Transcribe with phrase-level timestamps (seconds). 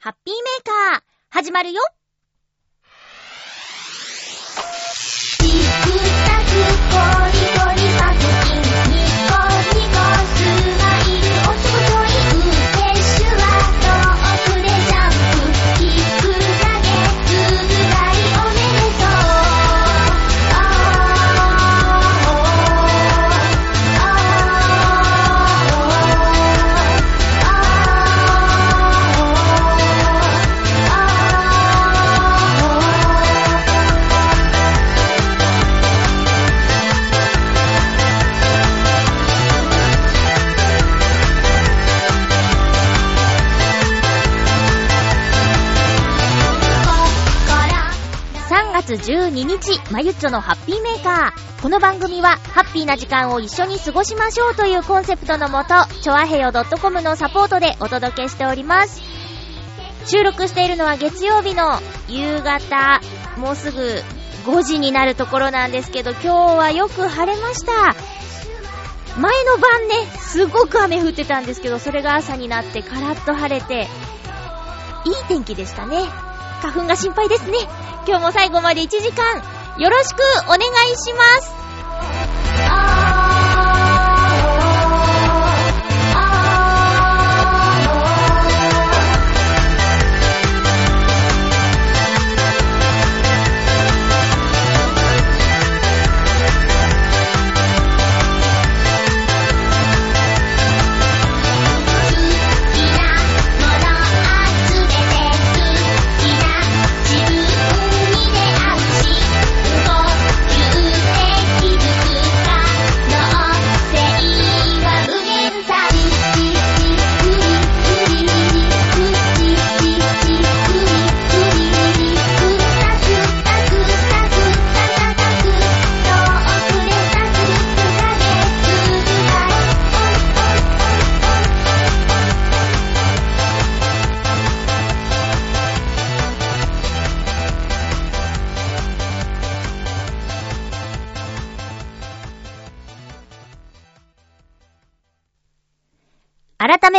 [0.00, 1.82] ハッピーメーカー、始まるよ。
[48.94, 51.62] 12日、まゆっちょのハッピーメーカー。
[51.62, 59.02] この番組は、ハッピーな時間を一緒に過ごしましょうというコンセプトのもと、ちょあへよ .com のサポートでお届けしております。
[60.06, 63.00] 収録しているのは月曜日の夕方、
[63.36, 64.02] もうすぐ
[64.46, 67.94] 5時になるところなんですけど、今日はよく晴れました。
[69.18, 73.88] 前の晩ね、すごく雨降ってたんですけど、それが朝になってカラッと晴れて、
[75.04, 76.27] いい天気でしたね。
[76.60, 77.58] 花粉が心配ですね。
[78.06, 79.42] 今日も最後まで1時間、
[79.78, 81.57] よろしくお願いします。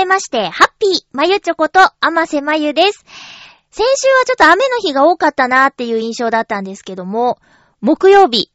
[0.09, 3.05] まして、ハッピー、まゆちょこと、あませまゆです。
[3.69, 7.37] 先週はちょっと雨の日が多かったなーっていう印象だったんですけども、
[7.79, 8.49] 木曜日、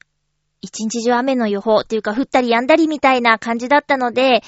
[0.61, 4.43] 一日中雨の予報っていうか降ったり止んだりみたいな感じだったので、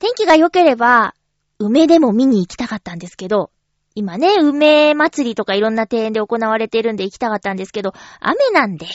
[0.00, 1.14] 天気が良ければ、
[1.60, 3.52] 梅でも見に行きたかったんですけど、
[3.94, 8.86] 今ね、梅祭りとかいろんな庭園で行われてるんで行きたかったんですけど、雨なんで、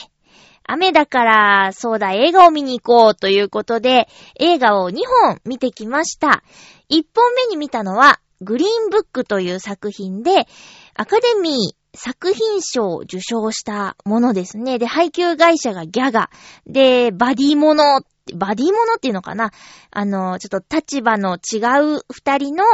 [0.68, 4.08] 雨だから、そうだ、映画を見に行こうということで、
[4.40, 6.42] 映画を2本見てきました。
[6.90, 10.46] 1本目に見たのは、グリーンブックという作品で、
[10.94, 14.78] アカデミー作品賞を受賞したものですね。
[14.78, 16.30] で、配給会社がギャガ。
[16.66, 18.02] で、バディモノ、
[18.34, 19.50] バディモノっていうのかな
[19.90, 21.58] あの、ちょっと立場の違
[21.96, 22.64] う二人の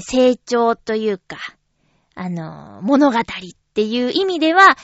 [0.00, 1.38] 成長というか、
[2.14, 3.22] あの、物語っ
[3.74, 4.76] ていう意味では、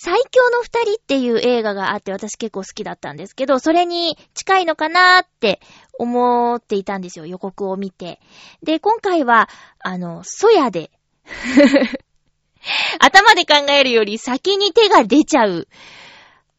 [0.00, 5.60] 最強の二人っていう映画があって私結構好きだったんですけど、それに近いのかなーって
[5.98, 8.20] 思っていたんですよ、予告を見て。
[8.62, 9.48] で、今回は、
[9.80, 10.92] あの、ソヤで、
[13.00, 15.66] 頭で考えるより先に手が出ちゃう、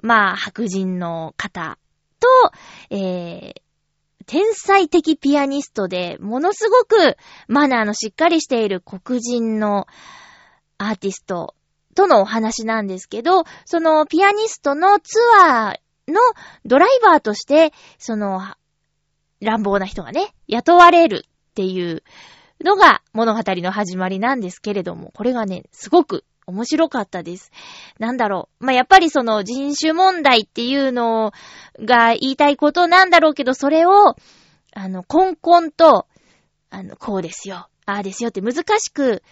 [0.02, 1.78] まあ、白人の方
[2.20, 2.28] と、
[2.90, 3.62] えー、
[4.26, 7.16] 天才的ピアニストで、ものすごく
[7.48, 9.88] マナーのしっかりしている黒人の
[10.78, 11.56] アーティスト
[11.96, 16.20] とのお話なんですけど、そのピアニストのツアーの
[16.66, 18.42] ドライバーとして、その、
[19.42, 22.04] 乱暴な人がね、雇われるっていう
[22.64, 27.52] のが物語の始まりなんですけれども、これがね、すごく面白かったです。
[28.00, 28.66] なんだろう。
[28.66, 31.32] まあ、やっぱりその人種問題っていうの
[31.80, 34.16] が言いたいことなんだろうけど、それを、
[34.74, 36.08] あの、コンコンと、
[36.70, 39.24] あの、こうですよ、ああですよって難しく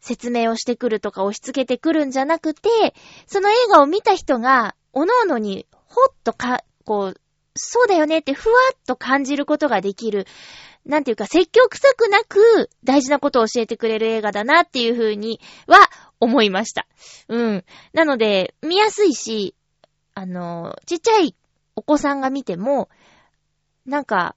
[0.00, 2.94] 説明をしてくるとか押し付けてくるんじゃなくて、
[3.26, 7.20] その映画を見た人が、おのおのに、ほっとか、こう、
[7.54, 10.26] そうだよねってふわっと感じることができる。
[10.86, 15.78] なんていうか、積極臭くなく大事なことを教えてくれる映画だなっていうふうには
[16.18, 16.86] 思いました。
[17.28, 17.64] うん。
[17.92, 19.54] なので、見やすいし、
[20.14, 21.36] あの、ちっちゃい
[21.76, 22.88] お子さんが見ても、
[23.84, 24.36] なんか、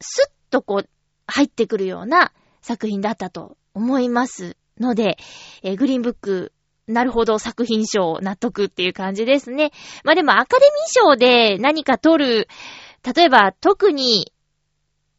[0.00, 0.88] スッとこう、
[1.26, 5.18] 入ってくるような作品だったと思いますので、
[5.62, 6.52] えーグリーンブック、
[6.86, 9.70] なるほど作品賞納得っていう感じですね。
[10.04, 12.48] まあでもアカデミー賞で何か取る、
[13.14, 14.32] 例えば特に、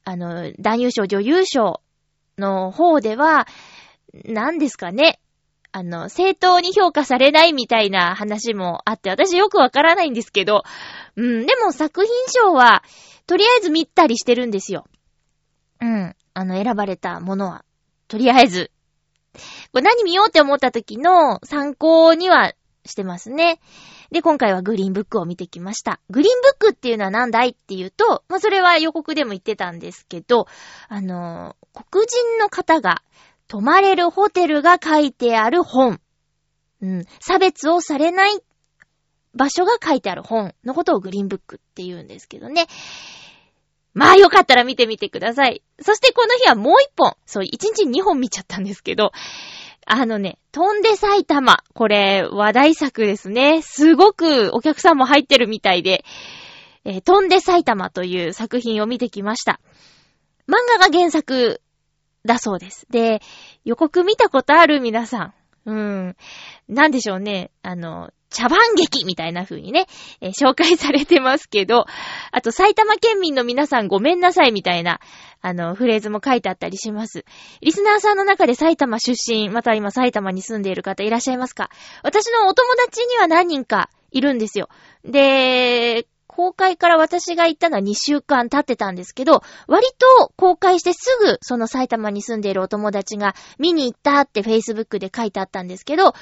[0.04, 1.81] あの、男優賞、女優賞
[2.38, 3.48] の方では、
[4.25, 5.19] 何ですかね。
[5.72, 10.63] あの、正当に評価されないみたいな話もあって、私よくわからないんですけど、
[11.16, 12.84] うん、でも作品賞は、
[13.25, 14.86] とりあえず見たりしてるんですよ。
[15.80, 17.63] うん、あの、選ばれたものは、
[18.10, 18.72] とりあえず。
[19.71, 22.53] これ何見ようって思った時の参考には
[22.85, 23.59] してますね。
[24.12, 26.01] で、今回はグリーンブックを見てきました。
[26.09, 30.47] グリーンブックっていうのは何だいっていうと、まあ、それは予告でも言ってたんですけど、
[30.89, 33.01] あのー、黒人の方が
[33.47, 36.01] 泊まれるホテルが書いてある本。
[36.81, 37.06] うん。
[37.21, 38.39] 差別をされない
[39.33, 42.67] 場所が書いてある本のことをグリーンブックって言うんですけどね。
[43.93, 45.61] まあよかったら見てみてください。
[45.81, 47.15] そしてこの日はもう一本。
[47.25, 49.11] そう、一日二本見ちゃったんですけど、
[49.85, 51.63] あのね、飛んで埼玉。
[51.73, 53.61] これ、話題作ですね。
[53.61, 56.05] すごくお客さんも入ってるみたいで、
[56.85, 59.59] えー、飛んで埼玉という作品を見てきました。
[60.47, 61.61] 漫画が原作
[62.25, 62.88] だそうです。
[62.89, 63.21] で、
[63.65, 65.33] 予告見たことある皆さん。
[65.65, 66.15] うん。
[66.67, 67.51] なんでしょうね。
[67.61, 69.88] あの、茶番劇みたいな風にね、
[70.22, 71.86] えー、紹介されてますけど、
[72.31, 75.00] あと埼玉県民の皆さんごめんなさいみたいな、
[75.42, 77.25] あの、フレーズも書いてあったりします。
[77.62, 81.69] リスナーさんの中で埼玉出身、また今埼玉に住んでいる方いらっしゃいますか？
[82.04, 84.69] 私のお友達には何人かいるんですよ。
[85.04, 89.86] で、公開から私が行ったのは2週間経ってたんですけど、割
[90.18, 96.13] と公開してすぐその埼玉に住んでいるお友達が見に行ったって Facebook で書いてあったんですけど、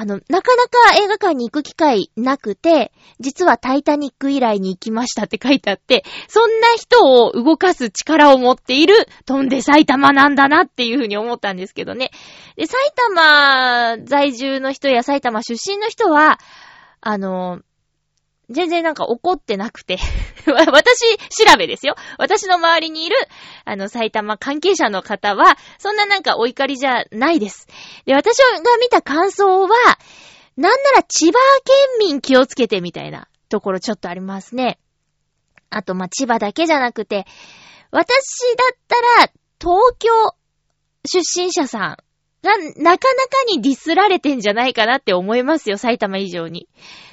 [0.00, 8.94] あの、なかなか映画館に行く機会なくて、実はタイタニック以来に行きましたって書いてあって、そんな人を動かす力を持っている、
[9.26, 12.12] 飛んで埼玉なんだなっていうふうに思ったんですけどね。
[12.54, 16.38] で、埼玉在住の人や埼玉出身の人は、
[17.00, 17.62] あの、
[18.50, 19.98] 全然なんか怒ってなくて
[20.46, 21.96] 私調べですよ。
[22.18, 23.16] 私の周りにいる、
[23.64, 27.66] あの、埼玉関係者の方は、そんななんかお怒りじゃないです。
[28.06, 29.68] で、私が見た感想は、
[30.56, 31.38] なんなら千葉
[32.00, 34.78] 県民気をつけてみたいなところちょっとありますね。
[35.70, 37.26] あと、ま、千葉だけじゃなくて、
[37.90, 38.06] 私
[38.56, 40.10] だったら、東京
[41.04, 41.96] 出身者さん
[42.42, 46.68] が、なかなかにディスられてんじゃないかなって思いますよ、埼玉以上に。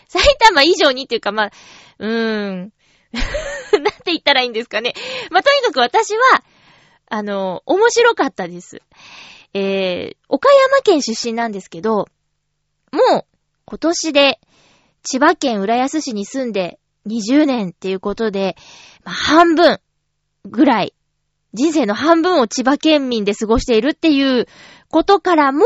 [0.07, 1.52] 埼玉以上にっていうか、まあ、
[2.00, 2.74] うーん。
[3.72, 4.94] なんて言ったらいいんですかね。
[5.31, 6.44] まあ、とにかく私は、
[7.07, 8.81] あの、面白かったです。
[9.54, 12.07] えー、岡山県出身なんですけど、
[12.92, 13.25] もう、
[13.66, 14.40] 今年で、
[15.04, 18.56] 千葉県浦安市に住んで20年っていうことで、
[19.04, 19.80] まあ、半分
[20.46, 20.94] ぐらい、
[21.54, 24.48] 人生の半分を千葉県民で過ごしているっていう
[24.90, 25.63] ことからも、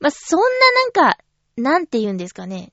[0.00, 1.18] まあ、そんななんか、
[1.56, 2.72] なんて言うんですかね。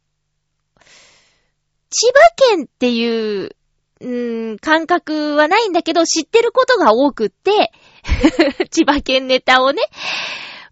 [1.90, 3.56] 千葉県っていう、
[4.00, 7.72] うーん、感覚はないんだけど、知ってることが多くって、
[8.70, 9.82] 千葉県ネタをね。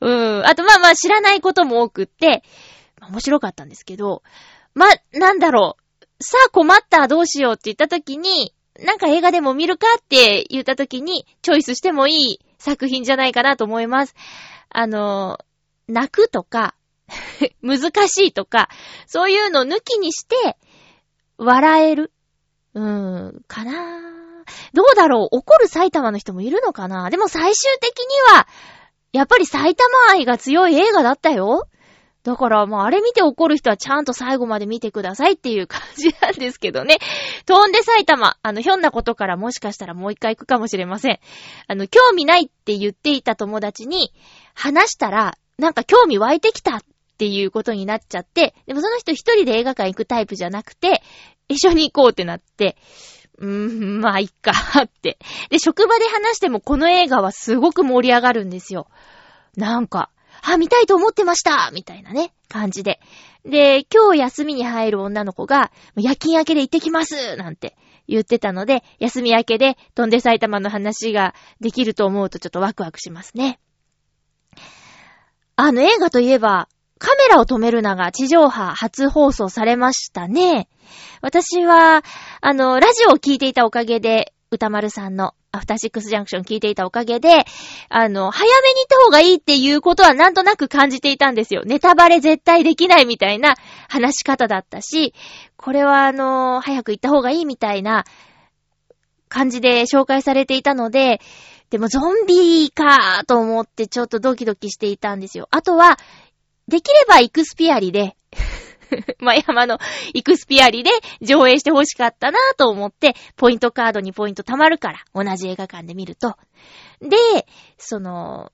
[0.01, 0.09] う
[0.41, 0.45] ん。
[0.45, 2.44] あと、まあまあ知らないことも多くって、
[3.09, 4.23] 面白かったんですけど、
[4.73, 6.06] ま、なんだろう。
[6.23, 14.15] さあ困ったらどうしようって言った時に、なんか映画でも見るかって言った時に、チョイスしてもいい作品じゃないかなと思います。
[14.69, 15.39] あの、
[15.88, 16.75] 泣くとか、
[17.62, 18.69] 難しいとか、
[19.07, 20.57] そういうの抜きにして、
[21.38, 22.12] 笑える。
[22.74, 23.74] うーん、かな
[24.74, 28.06] どうだろう怒る埼玉の人もいるのかなでも最終的に
[28.36, 28.48] は、
[29.14, 31.68] やっぱり埼玉愛が強い映画だったよ。
[32.24, 36.98] だからもうあれ見て怒る人はちゃんと最後まで見てくださいっていう感じなんですけどね。
[37.46, 41.20] 飛んで埼玉、あの、ひょんなことからもしかしたらもう一回行くかもしれません。
[41.68, 44.12] あの、興味ないって言っていた友達に
[44.56, 46.82] 話したら、なんか興味湧いてきた
[47.15, 51.01] っていうことになっちゃって、でもその人一人で映画館行くタイプじゃなくて、
[51.48, 52.75] 一緒に行こうってなって、
[53.38, 54.51] うーん、まあ、いっか、
[54.84, 55.17] って。
[55.50, 58.88] で、職場で話してもこの映画はすごく盛り上がるんですよ。
[59.55, 60.10] なんか、
[60.41, 63.00] あ、見たいと思ってましたみたいなね、感じで。
[63.45, 73.60] で、今日休みに入る女の子が、夜勤明けで行ってきますなんて言ってたので、休み明けで飛んで埼玉の話ができると思うとちょっとワクワクしますね。
[75.57, 76.67] あの映画といえば、
[76.98, 80.68] カメラを止めるなが地上波初放送されましたね。
[81.22, 82.04] 私は、
[82.42, 87.46] あの、ラジオを聞いていたおかげで、歌丸さんのアフターシックスジャンクション聞いていたおかげで、
[87.90, 91.64] あの、早めに行った方がいいっていうことはなんとなく感じていたんですよ。
[91.66, 93.56] ネタバレ絶対できないみたいな
[93.90, 95.14] 話し方だったし、
[95.58, 98.06] これはあの、早く行った方がいいみたいな
[99.28, 101.20] 感じで紹介されていたので、
[101.70, 105.48] でもゾンビかと思ってちょっとドキドキしていたんですよ。
[105.52, 105.98] あとは、
[106.67, 108.15] できればイクスピアリで
[109.19, 109.77] ま、山の
[110.13, 110.91] イクスピアリで
[111.22, 116.38] 上映してほしかったなぁと思って、ポイントカードにポイント貯まるから、同じ映画館で見ると。
[117.01, 117.17] で、
[117.77, 118.51] その、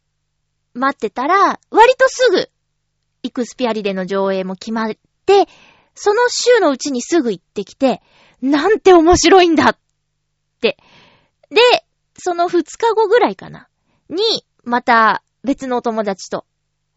[0.73, 2.49] 待ってたら、割とすぐ、
[3.23, 5.47] イクスピアリでの上映も決まって、
[5.95, 8.01] その週のうちにすぐ行ってきて、
[8.41, 9.77] なんて面白いんだっ
[10.61, 10.77] て。
[11.49, 11.61] で、
[12.17, 13.67] その2日後ぐらいかな。
[14.09, 16.45] に、また別のお友達と。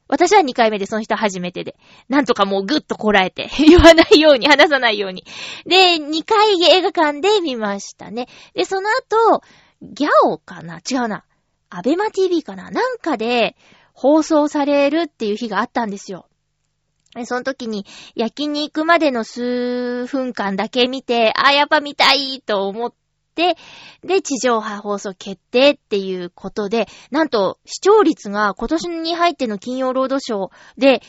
[0.09, 1.77] 私は2回目で、その人初めてで。
[2.09, 5.25] なんとかもうぐっとこらえて、 言わないように、話さないように。
[5.67, 8.29] で、2回映画館で見ましたね。
[8.55, 9.43] で、その後、
[9.83, 10.79] ギャオかな？
[10.79, 11.25] 違うな。
[11.71, 12.71] アベマ TV かな？
[12.71, 13.57] なんかで
[13.93, 16.27] 放送されるっていう日があったんですよ。
[17.15, 23.04] でその時に焼肉までの数分間だけ見て、あ、やっぱ見たいと思って、
[23.35, 23.57] で、
[24.23, 31.03] 地上波放送決定っていうことで、なんと視聴率が今年に入っての金曜ロードショーで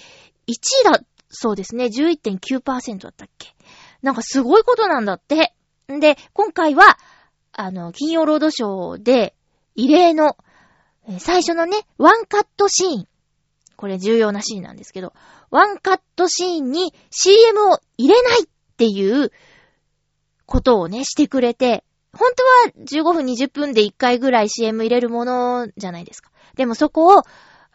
[0.48, 1.86] 1位だそうですね。
[1.86, 3.56] 11.9%だったっけ
[4.02, 5.54] なんかすごいことなんだって。
[5.92, 6.98] んで、今回は、
[7.52, 9.36] あの、金曜ロードショーで
[9.76, 10.38] 異例の、
[11.20, 13.08] 最初のね、ワンカットシーン。
[13.76, 15.14] これ重要なシーンなんですけど、
[15.52, 19.32] ワンカットシーンに CM を入れないっていう
[20.46, 21.84] ことをね、してくれて、
[22.18, 26.32] 本当は15分20分で1回ぐらい CM 入れるものじゃないですか。
[26.56, 27.24] でもそこを、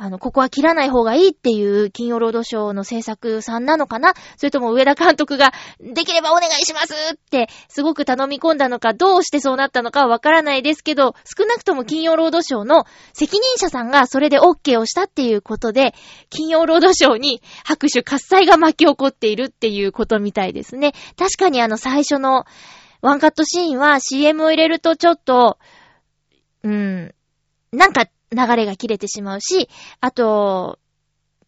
[0.03, 4.15] あの、ここは切らない方がいいっていう金曜ロードショーの制作さんなのかな？
[4.39, 15.93] それとも上田監督が、できればお願いしますって、すごく頼み込んだのか、どうしてそうなったのかはわからないですけど、少なくとも金曜ロードショーの責任者さんがそれで OK をしたっていうことで、
[16.31, 20.95] 金曜ロードショーに拍手喝采が巻き起こっているっていうことみたいですね。
[21.19, 22.47] 確かにあの最初の
[23.03, 25.59] ワンカットシーンは CM を入れるとちょっと、
[26.63, 27.15] うん、
[27.73, 29.69] なんか流れが切れてしまうし、
[30.01, 30.79] あと、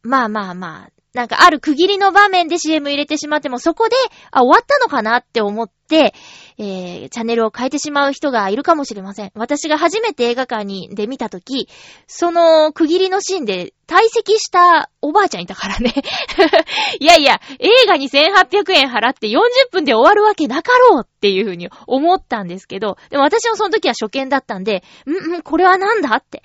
[0.03, 3.97] まあまあまあ、なんかある区切りの場面で CM 入れてしまっても、そこで、
[4.31, 6.15] あ、終わったのかなって思って、
[6.59, 9.33] えー、チャンネルを変えてしまう人がいるかもしれません。
[9.35, 11.69] 私が初めて映画館にで見たとき、
[12.07, 15.93] その区切りのシーンで退席したおばあちゃんいたからね。
[17.01, 19.41] いやいや、映画に1800円払って40
[19.71, 26.43] 分で終わるわけなかろうっていうふうに思ったんですけど、でも私もその時は初見だったんで、んん、これはなんだって。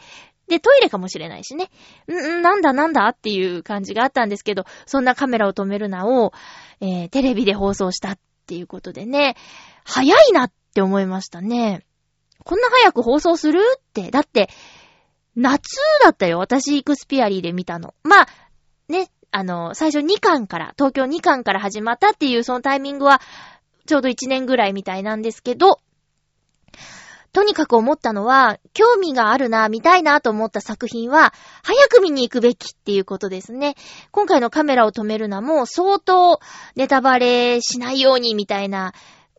[0.47, 1.69] で、トイレかもしれないしね。
[2.07, 6.31] んん、なんだなんだっていう感じがあったんですけど、そんなカメラを止めるなを、
[6.79, 9.35] えー、テレビで放送したっていうことでね、
[9.87, 11.85] 早いなって思いましたね。
[12.43, 13.61] こんな早く放送する？
[13.77, 14.11] って。
[14.11, 14.49] だって、
[15.35, 16.39] 夏だったよ。
[16.39, 17.93] 私、イクスピアリーで見たの。
[18.03, 18.27] まあ、
[18.89, 23.21] ね、あの、最初2巻から、東京2巻から始まったっていうそのタイミングは、
[23.85, 25.79] ちょうど1年ぐらいみたいなんですけど、
[27.33, 33.75] とにかく思ったのは、興味があるな、見たいなと思った作品は、早く見に行くべきっていうことですね。
[34.11, 36.39] 今回のカメラを止めるなも、相当
[36.75, 38.93] ネタバレしないようにみたいな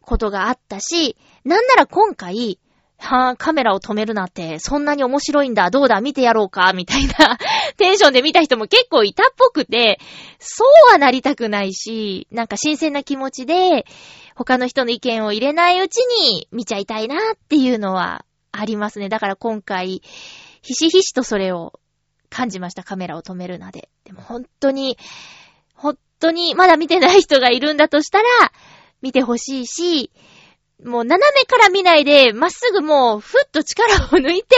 [0.08, 2.58] ことがあったし、なんなら今回、
[2.96, 7.38] はぁ、カメラを止めるなって、そんなに面白いんだ、どうだ、見てやろうか、みたいな
[7.76, 10.00] テンションで見た人も結構いたっぽくて、
[10.40, 13.86] そうはなりたくないし、なんか新鮮な気持ちで、
[14.34, 19.08] 他の人の意見を入れないうちに見ちゃいたいなっていうのはありますね。
[19.08, 20.02] だから今回、
[20.62, 21.78] ひしひしとそれを
[22.30, 22.82] 感じました。
[22.82, 23.90] カメラを止めるなで。
[24.04, 24.98] でも本当に、
[25.74, 28.26] 本当にまだ見てない人がいるんだとしたら、
[29.02, 30.10] 見てほしいし、
[30.84, 34.56] もう斜めから見ないで、まっすぐもう、ふっと力を抜いて、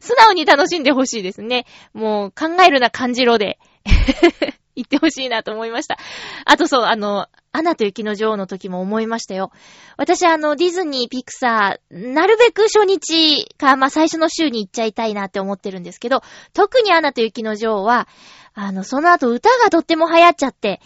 [0.00, 1.66] 素直に楽しんでほしいですね。
[1.92, 3.58] もう、考えるな感じろで、
[4.74, 5.98] 言ってほしいなと思いました。
[6.46, 9.50] あとそう、あの、アナと雪の女王の時も思いましたよ。
[9.96, 16.22] 私あの、ディズニー、ピクサー、なるべく初日か、まあ、最初の週に行っちゃいたいなって思ってるんですけど、
[16.54, 18.08] 特にアナと雪の女王は、
[18.54, 20.80] あの、その後歌がとっても流行っちゃって、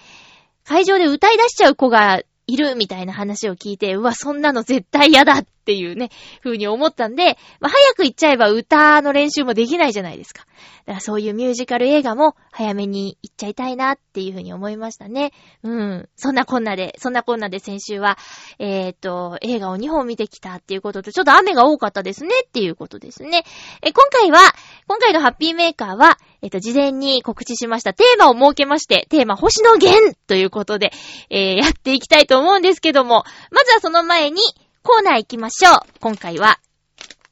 [0.64, 6.10] 会場で歌い出しちゃう子がいるみたいな話を聞いて、うわ、そんなの絶対嫌だっっていうね、
[6.42, 10.44] 風に思ったんで、まあ、早く行っちゃえば歌の練習もできないじゃないですか。
[10.86, 15.32] だからそういうミュージカル映画も早めに行っちゃいたいなっていう風に思いましたね。
[15.62, 16.08] うん。
[16.16, 18.18] そんなこんなで、そんなこんなで先週は、
[18.58, 23.44] えっ、と、映画を2本見てきたっていうことと、ちょっと雨が多かったですねっていうことですね。
[23.82, 24.40] え、今回は、
[24.88, 30.92] 今回のハッピーメーカーは、えっ、と、事前に告知しましたテーマを設けまして、テーマ星の源ということで、
[31.30, 34.40] えー、やっていきたいと思うんですけども、まずはその前に、
[34.82, 35.80] コーナー行きましょう。
[36.00, 36.58] 今回は、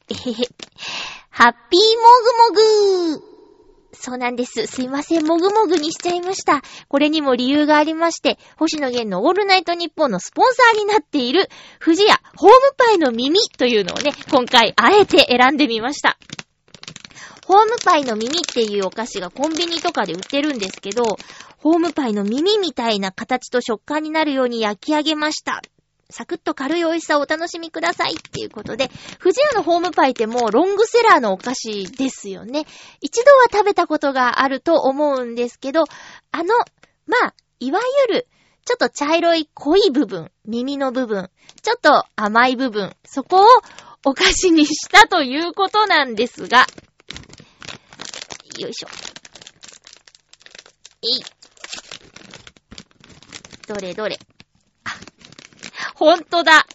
[0.08, 0.48] えへへ、
[1.30, 3.30] ハッピーもぐもぐ
[3.92, 4.66] そうなんです。
[4.66, 5.26] すいません。
[5.26, 6.62] もぐもぐにしちゃいました。
[6.88, 11.48] これにも理由がありまして、星野源のオールナイトニッポンのスポンサーになっている、
[11.84, 16.18] 富士屋ホームパイの耳というのをね、今回あえて選んでみました。
[17.46, 21.18] ホームパイの耳っていうお菓子がコンビニとかで売ってるんですけど、
[21.58, 25.60] ホームパイの耳みたいな形と食感になるように焼き上げました。
[26.10, 28.90] サクッと軽い美味しさをお楽しみくださいっていうことで、
[29.22, 32.66] 富士屋のホームパイってもうロングセラーのお菓子ですよね。
[33.00, 35.84] 一度は食べたことがあると思うんですけど、
[36.32, 36.54] あの、
[37.06, 38.28] まあ、いわゆる、
[38.64, 41.30] ちょっと茶色い濃い部分、耳の部分、
[41.62, 43.46] ちょっと甘い部分、そこを
[44.04, 46.66] お菓子にしたということなんですが、
[48.58, 48.88] よいしょ。
[51.02, 51.40] えい。
[53.66, 54.18] どれどれ。
[56.00, 56.66] ほんとだ。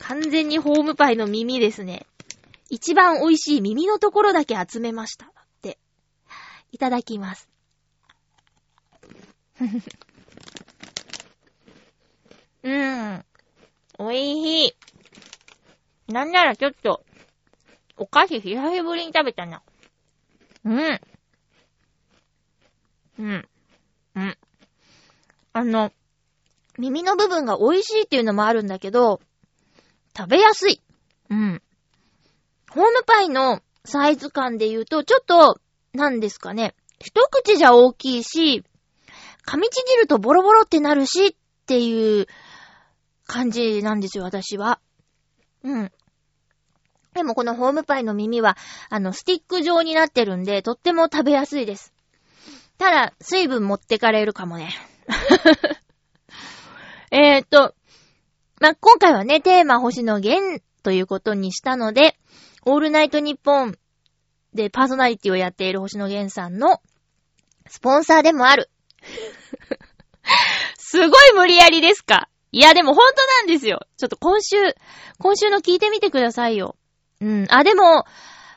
[0.00, 2.06] 完全にホームパイの耳ですね。
[2.68, 5.26] 一番美味しい耳のところだけ集めました。
[5.26, 5.28] っ
[5.62, 5.78] て。
[6.72, 7.48] いただきます。
[12.64, 13.24] うーん。
[14.00, 14.74] 美味しい。
[16.12, 17.04] なんならちょっと、
[17.96, 19.62] お菓子久しぶりに食べたな。
[20.64, 21.00] うん。
[23.20, 23.48] うん。
[24.16, 24.36] うん。
[25.52, 25.92] あの、
[26.78, 29.20] 耳の部分が美味しいっていうのもあるんだけど、
[30.16, 30.80] 食べやすい。
[31.30, 31.62] うん。
[32.70, 35.60] ホームパイのサイズ感で言うと、ちょっと、
[35.92, 36.74] なんですかね。
[37.00, 38.64] 一口じゃ大きいし、
[39.46, 41.34] 噛みちぎるとボロボロってなるしっ
[41.66, 42.26] ていう
[43.26, 44.80] 感じなんですよ、私は。
[45.64, 45.92] うん。
[47.14, 48.56] でもこのホームパイの耳は、
[48.90, 51.92] あの、スティック状になってるんで、とっても食べやすいです。
[52.76, 54.70] ただ、水分持ってかれるかもね。
[57.10, 57.74] えーっと、
[58.60, 62.16] まあ、今回はね、テーマ星野源ということにしたので、
[62.64, 63.78] オールナイトニッポン
[64.54, 66.80] でパーソナリティをやっている星野源さんの
[67.68, 68.70] スポンサーでもある。
[70.78, 72.28] すごい無理やりですか？
[72.50, 73.86] いや、でも本当なんですよ。
[73.96, 74.56] ちょっと今週、
[75.18, 76.76] 今週の聞いてみてくださいよ。
[77.20, 77.46] うん。
[77.50, 78.06] あ、でも、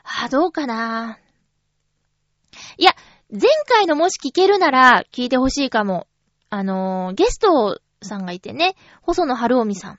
[0.02, 1.18] あ、どうかな？
[2.78, 2.94] いや、
[3.30, 6.06] 前回のもし聞けるなら聞いてほしいかも。
[6.50, 9.98] あのーゲストさんがいてね、細野晴臣さん。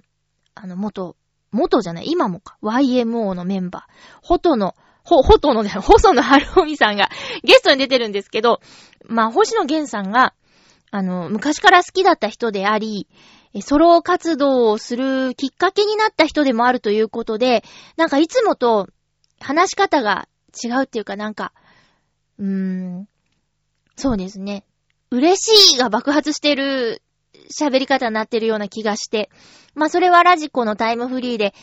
[0.56, 1.16] あの、元、
[1.52, 2.58] 元じゃない、今もか。
[2.62, 4.18] YMO のメンバー。
[4.22, 7.10] ホトの、ほ、ホトのね、細野晴臣さんが
[7.44, 8.62] ゲストに出てるんですけど、
[9.06, 10.34] まあ、星野源さんが、
[10.92, 13.08] あの、昔から好きだった人であり、
[13.62, 17.64] ソロ活動をするきっかけになった人でもあるということで、
[17.98, 18.88] なんかいつもと
[19.40, 20.28] 話し方が
[20.64, 21.54] 違うっていうかなんか、
[22.40, 23.08] うーん、
[23.96, 24.66] そうですね。
[25.12, 27.03] 嬉しいが爆発してる
[27.54, 29.30] 喋り方になってるような気がして。
[29.76, 31.54] まあそれはラジコのタイムフリーで、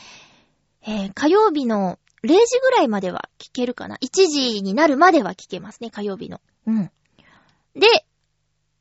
[0.82, 6.40] えー火曜日の0時ぐらいまでは聞けるかな ?1 時になるまでは聞けますね、火曜日の。
[6.66, 6.90] うん。
[7.74, 7.86] で、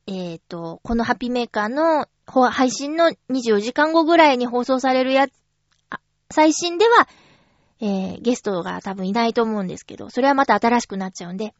[0.06, 2.06] えっ、と、このハッピーメーカーの
[2.50, 5.32] 配信の24時間後ぐらいに放送されるやつ、
[6.30, 7.08] 最新では、
[7.80, 11.54] えーゲストが多分いないと思うんですけど、それはまた新しくなっちゃうんで、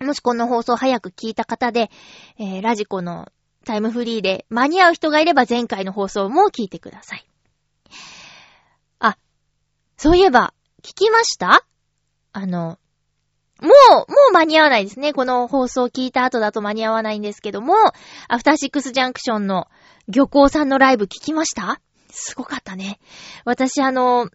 [0.00, 1.90] もしこの放送早く聞いた方で、
[2.38, 3.28] えーラジコの
[3.64, 7.26] タイムフリーで間に合う人がいれば前回の放送も聞いてください。
[9.00, 9.16] あ、
[9.96, 11.64] そういえば、聞きました？
[12.32, 12.78] あの、
[13.60, 13.70] もう、
[14.10, 15.12] もう間に合わないですね。
[15.12, 17.74] この放送聞いた後だと間に合わないんですけども、
[18.28, 19.68] アフターシックスジャンクションの
[20.08, 21.80] 漁港さんのライブ聞きました？
[22.10, 22.98] すごかったね。
[23.44, 24.28] 私あの、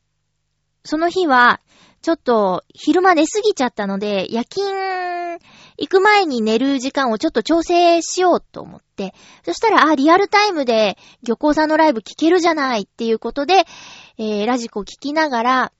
[0.83, 1.61] その日は、
[2.01, 5.37] ちょっと昼間寝すぎちゃったので、夜勤
[5.79, 9.13] 行く前に寝る時間をちょっと調整しようと思って、
[9.45, 13.65] そしたら、あ、リアルタイムで漁港さんのライブ聞けるじゃないっていうことで、
[14.17, 15.71] えー、ラジコ聞きながら、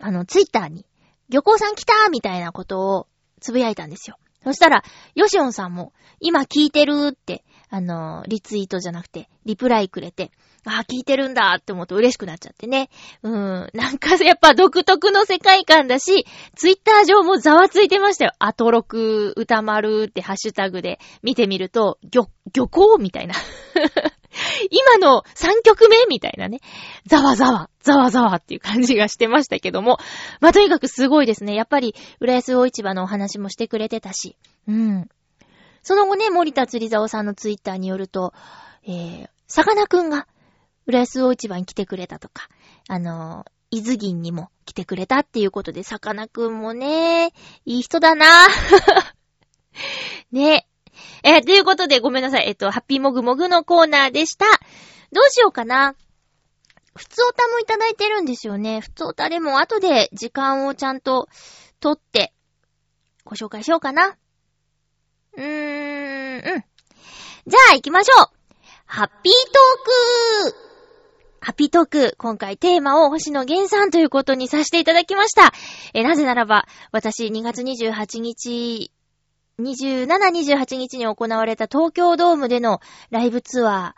[0.00, 0.86] あの、ツイッターに、
[1.28, 3.06] 漁港さん来たみたいなことを
[3.40, 4.16] つぶやいたんですよ。
[4.42, 4.82] そしたら、
[5.14, 10.32] ヨシオンさんも、今聞いてるって、あの、リツイートじゃなくて、リプライくれて、
[10.64, 12.88] ああ、聞いてるんだって思うと嬉しくなっちゃってね。
[13.22, 18.32] うん、なんかやっぱ独特の世界観だし、ツイッター上もざわついてましたよ。
[18.38, 23.34] アトロク、歌丸ってハッシュタグで見てみると、漁、漁港みたいな。
[24.70, 26.60] 今の3曲目みたいなね。
[27.06, 29.98] ざわざわ、ざわざわっていう感じがしてましたけども。
[30.40, 31.54] まあ、とにかくすごいですね。
[31.54, 34.36] やっぱり、浦安大市場のお話もしてくれてたし。
[34.68, 35.08] うん。
[35.82, 38.32] その後ね、森田釣り竿さんのツイッターによると、
[38.86, 40.26] えー、さかなクンが、
[40.86, 42.48] 浦安大市場に来てくれたとか、
[42.88, 47.32] あのー、伊豆銀にも来てくれたっていうことで、さかなクンもね、
[47.64, 48.26] いい人だな
[50.30, 50.66] ね。
[51.22, 52.48] えということで、ごめんなさい。
[52.48, 54.44] えっと、ハッピーモグモグのコーナーでした。
[55.12, 55.94] どうしようかな。
[56.94, 58.80] 普通おたもいただいてるんですよね。
[58.80, 61.28] 普通おたでも後で時間をちゃんと
[61.80, 62.34] 取って、
[63.24, 64.16] ご紹介しようかな。
[65.34, 66.64] うーん、うん。
[67.46, 68.26] じゃあ行きましょう
[68.84, 70.61] ハッピートーク
[71.44, 75.52] ハピトーク、今回テーマを星野源さんということにさせていただきました。
[75.92, 78.92] え、なぜならば、私2月28日、
[79.58, 83.96] 27、28日に行われた東京ドームでのライブツア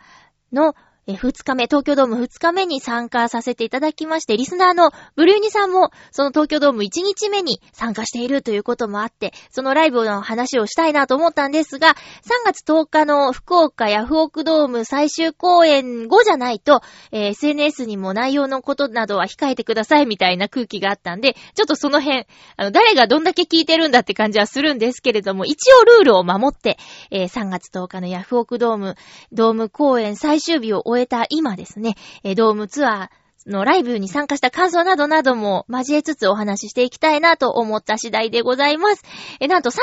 [0.51, 0.73] ーの、
[1.07, 11.95] えー、2日目、東京ドーム2日目に参加させていただきまして、リスナーのブルーニさんも、その東京ドーム1日目に参加しているということもあって、そのライブの話をしたいなと思ったんですが、3
[12.43, 22.25] 月10日の福岡ヤフオクドーム最終公演後じゃないと、えー、SNS にも内容のことなどは控えてくださいみたいな空気があったんで、ちょっとその辺、
[22.57, 26.79] あの、誰がどんだけ聞いてるんだって感じはするんですけれども、一応ルールを守って、
[27.11, 28.95] えー、3月10日のヤフオクドーム、
[29.31, 39.03] ドーム公演最終日を終え終えた今ですね、えー、ドームツアーのライブに参加した感想などなども交えつつお話ししていきたいなと思った次第でございます。
[39.39, 39.75] え、なんと33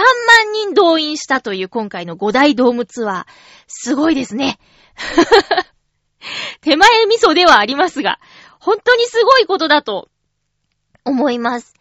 [0.00, 3.24] 万人動員したという今回の5大ドームツアー。
[3.68, 4.58] すごいですね。
[6.60, 8.18] 手前味噌ではありますが、
[8.58, 10.08] 本当にすごいことだと
[11.04, 11.74] 思います。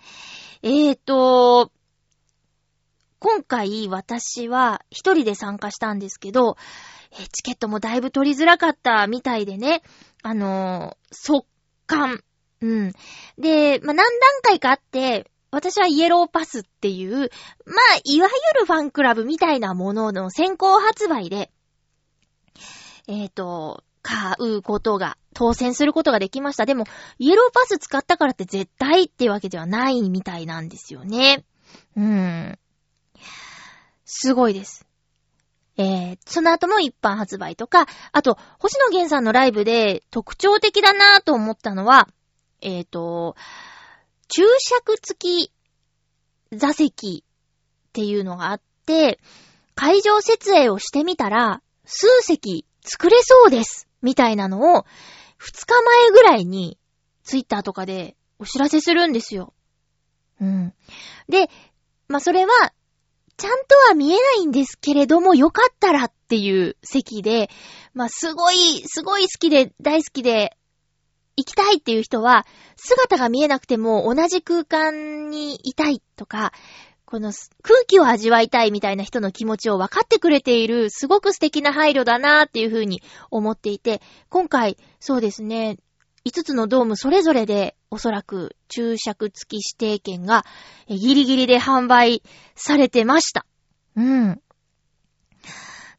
[0.62, 1.72] えーと、
[3.24, 6.58] 今回私は一人で参加したんですけど、
[7.32, 9.82] チケットもだいぶ取りづらかったみたいでね、
[10.24, 11.48] あのー、速
[11.88, 12.22] 乾。
[12.60, 12.92] うん。
[13.38, 14.06] で、まあ、何段
[14.42, 17.16] 階かあって、私はイエローパスっていう、
[17.66, 21.50] まあ、いわゆるファンクラブみたいなものの先行発売で、
[23.08, 26.66] えっ、ー、と、買うことが、当選することができました。
[26.66, 26.84] でも、
[27.20, 31.46] イエローパス使ったからって絶対ってわけではないみたいなんですよね。
[31.96, 32.60] うん。
[34.16, 34.86] すごいです。
[35.76, 42.08] えー、その後も一般発売とか、あと、星野源さんのライブで特徴的だなぁと思ったのは、
[42.62, 43.36] えっ、ー、と、
[44.28, 45.52] 注釈付き
[46.56, 47.24] 座席
[47.90, 49.20] っていうのがあって、
[49.74, 53.88] 会場設営をしてみたら、数席作れそうです。
[54.04, 54.86] みたいなのを、
[55.38, 56.78] 二日前ぐらいに、
[57.24, 59.54] ツイッターとかでお知らせするんですよ。
[60.40, 60.74] うん。
[61.28, 61.50] で、
[62.08, 62.52] まあ、それは、
[63.44, 67.50] ちゃんとは見えないんですけれども、よかったらっていう席で、
[67.94, 70.56] まあ、すごい、すごい好きで、大好きで、
[71.36, 72.46] 行きたいっていう人は、
[72.78, 76.54] 姿が見えなくても同じ空間にいたいとか、
[77.04, 85.80] この空気を味わいたいみたいな人の気持ちを分かってくれている、すごく素敵な配慮だなっていうふうに思っていて、今回、そうですね、
[86.26, 90.46] 5つのドームそれぞれでおそらく注釈付き指定券が
[90.88, 92.24] ギリギリで販売
[92.56, 93.46] されてました。
[93.96, 94.42] うん。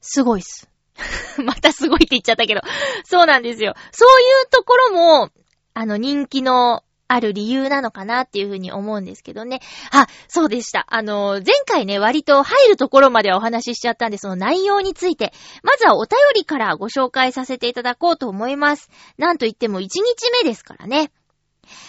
[0.00, 0.68] すごいっす。
[1.44, 2.62] またすごいって言っちゃったけど。
[3.04, 3.74] そうなんですよ。
[3.92, 5.30] そういうところも、
[5.74, 9.60] あの人気のある理由なのかなっていうふうに思うんですけどね。
[9.92, 10.86] あ、そうでした。
[10.88, 18.90] あの、前回ね、割と入るところまではお話ししちゃったんで、その内容について、まずはお便りからご紹介させていただこうと思います。
[19.18, 21.10] なんと言っても1日目ですからね。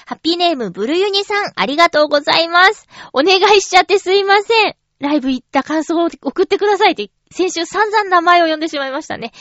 [0.05, 2.87] ハッピーネームブルユニさん、ありがとうございます。
[3.13, 4.75] お願いしちゃってすいません。
[4.99, 9.33] ライブ行った感想を送ってくださいって、先週散々名前を呼んでしまいましたね。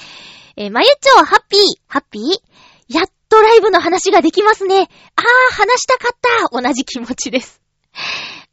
[0.56, 2.94] えー、まゆちょ、ハッピー、ハッピー？
[2.94, 4.82] やっとライブの話ができますね。
[4.82, 7.60] あー、話したかった同じ気持ちです。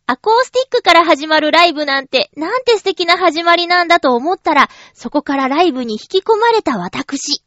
[0.08, 7.44] アコースティックから始まるライブなんて、なんて素敵な始まりなんだと思ったら、そこからライブに引き込まれた私。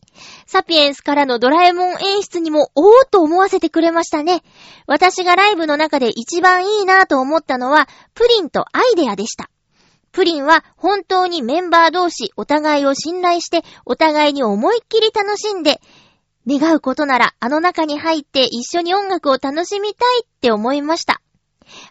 [0.46, 4.44] サピエンスからのドラえもん演出にも、おーっと思わせてくれましたね。
[4.86, 9.50] 私がライブの中で一番いいなと思ったのは、プリンとアイデアでした。
[10.12, 15.80] プリンは本当にメンバー同士お互いを信頼して、お互いに思いっきり楽しんで、
[16.46, 21.20] 願うことならあの中に入って一緒に音楽を楽しみたいって思いました。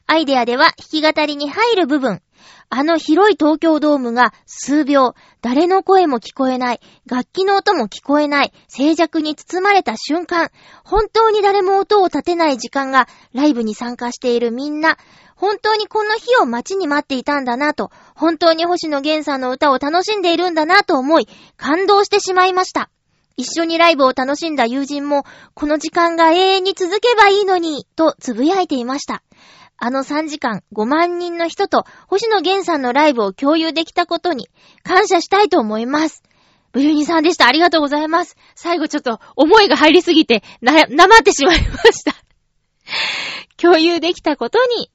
[0.06, 2.22] アイデアでは弾き語りに入る部分、
[2.70, 10.50] あの広い東京ドームが数秒、誰の声も聞こえない、楽器の音も聞こえない、静寂に包まれた瞬間、
[10.84, 14.98] 本当に誰も音を立てない時間が、ライブに参加しているみんな、
[15.36, 22.89] 本当にこの日を待ちに待っていたんだなと、本当に星野源さんの歌を楽しんでいるんだなと思い、感動してしまいました。
[23.36, 29.24] 一緒にライブを楽しんだ友人も、この時間が永遠に続けばいいのに、とつぶやいていました。
[29.78, 34.48] あの3時間5万人の人と星野源さんのライブを共有できたことに
[34.84, 36.24] 感謝したいと思います。
[36.72, 37.48] ブルーニさんでした。
[37.48, 38.36] ありがとうございます。
[38.56, 42.15] 最後ちょっと思いが入りすぎて、な、なまってしまいました。
[43.58, 44.89] 共有できたことに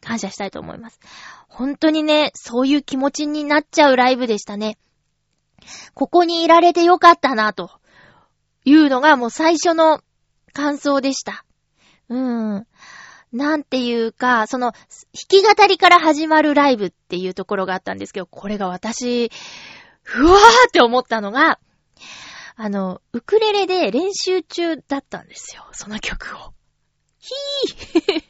[0.00, 1.00] 感謝したいと思います。
[1.48, 4.78] 本当にね、そういう気持ちになっちゃうライブでしたね。
[5.94, 7.70] ここにいられてよかったな、と
[8.64, 10.00] いうのがもう最初の
[10.52, 11.44] 感想でした。
[12.08, 12.66] うーん。
[13.32, 14.80] なんていうか、その、弾
[15.28, 19.30] き語りから始まるライブっていうところがあったんですけど、これが私、
[20.02, 21.60] ふわーって思ったのが、
[22.56, 26.52] あの、ウクレレで練習中だったんですよ、その曲を。
[27.18, 28.24] ひー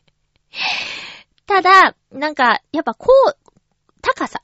[1.47, 3.53] ただ、なんか、やっぱこう、
[4.03, 4.43] 高さ。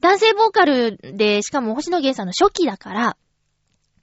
[0.00, 3.16] 男性ボーカルで、しかも星野源さんの初期だから、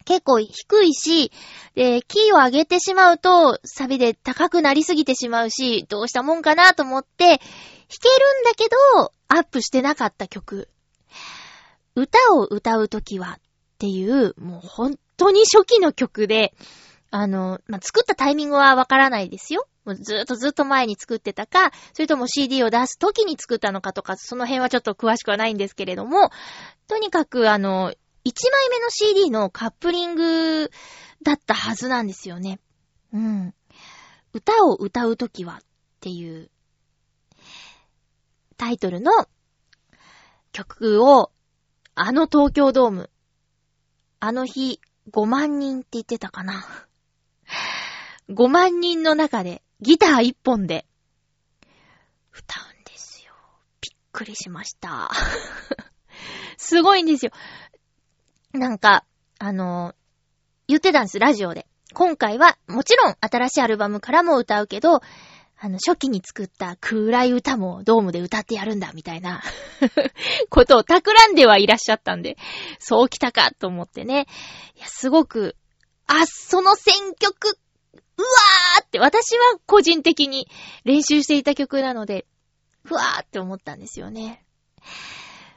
[0.05, 1.31] 結構低いし、
[1.73, 10.69] で、キーを上げてしまうと、サビで高くなりすぎてしまうし、どうしたもんかなと思って、弾けるんだけど、アップしてなかった曲。
[11.95, 13.41] 歌を歌うときはっ
[13.79, 16.53] ていう、もう本当に初期の曲で、
[17.17, 19.69] あの、まあ、作ったタイミングはわからないですよ。
[19.85, 26.29] もうずっとずっと前に作ってたか、それとも CD を出す時に作ったのかとか、その辺はちょっと詳しくはないんですけれども、
[26.89, 27.93] とにかくあの、
[28.25, 30.69] 1枚目の CD のカップリング
[31.23, 32.59] だったはずなんですよね。
[33.13, 33.53] うん。
[34.33, 35.65] 歌を歌うときはっ
[36.01, 36.51] ていう
[38.57, 39.11] タイトルの
[40.51, 41.31] 曲を
[41.93, 43.09] あの東京ドーム、
[44.19, 46.65] あの日5万人って言ってたかな。
[48.29, 50.85] 5万人の中でギター1本で
[52.31, 53.33] 歌うんですよ。
[53.81, 55.11] びっくりしました。
[56.57, 57.31] すごいんですよ。
[58.53, 59.05] なんか、
[59.39, 59.93] あの、
[60.67, 61.67] 言ってたんです、ラジオで。
[61.93, 65.01] 今回は、もちろん新しいアルバムからも歌うけど、
[65.57, 69.41] あの、初期に作った暗い歌もドームで歌ってやるんだ、みたいな
[70.49, 72.37] ことを企んではいらっしゃったんで、
[72.79, 74.27] そう来たかと思ってね。
[74.75, 75.55] いや、すごく、
[76.07, 77.57] あ、その選曲、
[78.17, 80.47] うわーって、私は個人的に
[80.83, 82.25] 練習していた曲なので、
[82.83, 84.45] ふわーって思ったんですよね。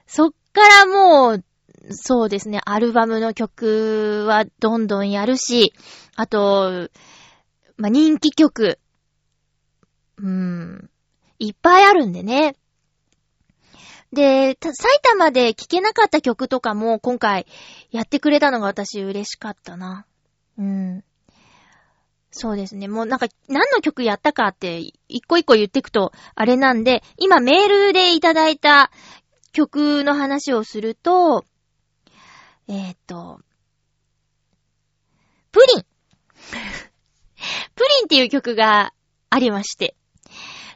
[0.06, 1.44] そっからもう、
[1.90, 5.72] そうですね、アルバムの曲はどんどんやるし、
[6.16, 6.88] あと、
[7.76, 8.78] まあ、人気曲、
[10.16, 10.90] うーん、
[11.38, 12.56] いっぱいあるんでね。
[14.12, 17.46] で、埼玉で聴けなかった曲とかも今回
[17.90, 20.06] やってくれたのが私嬉しかったな。
[20.58, 21.04] うん。
[22.30, 22.88] そうですね。
[22.88, 28.90] もうなんか何の曲やったかって一個一個言ってくとあれなんで、今メールでいただいた
[29.52, 31.44] 曲の話をすると、
[32.68, 33.40] えっ、と、
[35.52, 35.84] プリン
[37.74, 38.92] プリンっていう曲が
[39.30, 39.96] ありまして。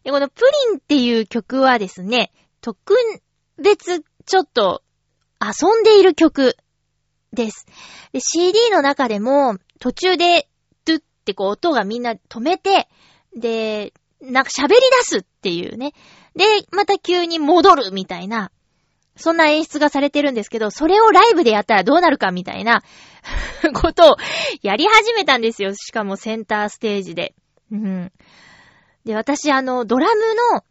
[0.05, 2.95] で、このプリンっていう曲はですね、特
[3.59, 4.83] 別ちょっと
[5.41, 6.57] 遊んでいる曲
[7.33, 7.67] です。
[8.13, 10.49] で、CD の中でも途中で
[11.23, 12.89] ってこう音がみんな止めて、
[13.35, 15.93] で、なんか喋り出すっていうね。
[16.37, 18.51] で、また急に戻るみたいな。
[19.17, 22.83] そんな演出がされてるんですけど、それをライブでやったらどうなるかみたいな
[23.75, 24.17] ことを
[24.63, 25.75] やり始めたんですよ。
[25.75, 27.35] しかもセンターステージで。
[27.71, 28.13] うん。
[29.05, 30.65] で、私あの、ドラムの、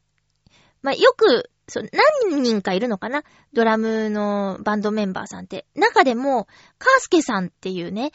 [0.82, 1.82] まあ、よく、そ
[2.26, 3.24] 何人かいるのかな？
[3.54, 5.66] ドラムのバンドメンバーさんって。
[5.76, 8.12] 中でも、カースケさんっていうね、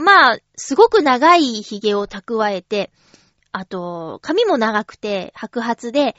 [0.00, 2.90] まあ、すごく長い髭を蓄えて、
[3.52, 6.16] あと、髪も長くて、白髪で、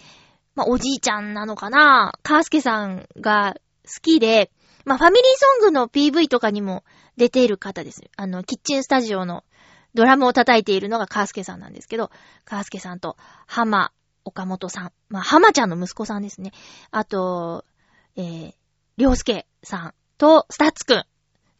[0.53, 4.51] まあ、おじいちゃんなのかなカースケさんが好きで、
[4.85, 6.83] まあ、ファミリーソングの PV とかにも
[7.17, 8.03] 出ている方です。
[8.17, 9.43] あの、キッチンスタジオの
[9.93, 12.11] ドラムを叩いているのがカースケさんなんですけど、
[12.45, 13.17] カースケさんと、
[13.47, 13.91] ハマ、
[14.25, 14.91] 岡本さん。
[15.09, 16.51] まあ、ハマちゃんの息子さんですね。
[16.91, 17.65] あと、
[18.15, 18.53] えー、
[18.97, 21.03] りょうすけさんと、スタッツくん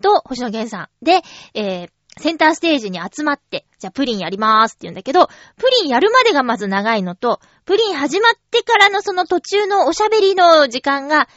[0.02, 1.22] と、星野源さんで、
[1.54, 5.34] えー、センターステージに集まって、じゃあプリンやりまーすって言うんだけど、プ
[5.82, 11.28] リンやるまでがまず長いのと、プリン始まってからのその途中のおしゃべりの時間が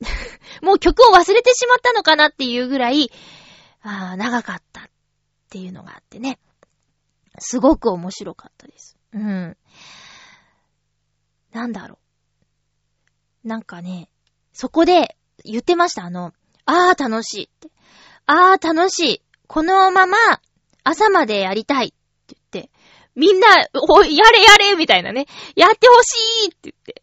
[0.62, 3.10] もう曲を忘れてしまったのかなっていうぐらい、
[3.82, 4.84] ああ、長かったっ
[5.50, 6.38] ていうのがあってね。
[7.38, 8.96] すごく面白かったです。
[9.12, 9.56] うん。
[11.52, 11.98] なんだろ
[13.44, 13.48] う。
[13.48, 14.08] なんかね、
[14.52, 16.04] そこで言ってました。
[16.04, 16.32] あの、
[16.64, 17.70] ああ、楽しいって。
[18.26, 19.22] ああ、楽しい。
[19.48, 20.16] このまま
[20.84, 22.70] 朝までやりたいって言って、
[23.16, 23.48] みんな、
[23.88, 25.26] お、やれやれみたいなね。
[25.56, 27.02] やってほしいって言って。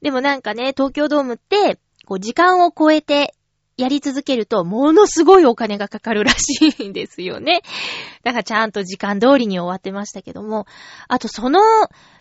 [0.00, 3.34] でもなんかね、東京ドームって、こう時間を超えて
[3.76, 7.60] やり続けると、ものすごいお金がかかるらしいんですよね。
[8.22, 10.66] だからちゃんと時間通りに終わってましたけども。
[11.08, 11.60] あとその、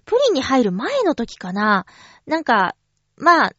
[0.05, 1.86] プリンに入る前の時かな。
[2.25, 2.75] なんか、
[3.17, 3.51] まあ、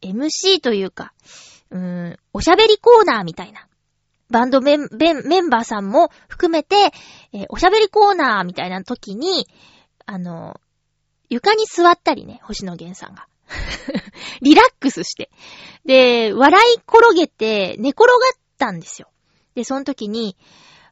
[0.00, 1.12] MC というか、
[1.70, 1.78] うー
[2.12, 3.67] ん、おしゃべりコーナーみたいな。
[4.30, 6.92] バンドメンメンバーさんも含めて、
[7.32, 9.46] えー、おしゃべりコーナーみたいな時に、
[10.06, 10.60] あの、
[11.28, 13.26] 床に座ったりね、星野源さんが。
[14.42, 15.30] リラックスして。
[15.84, 18.18] で、笑い転げて寝転がっ
[18.58, 19.08] たんですよ。
[19.54, 20.36] で、その時に、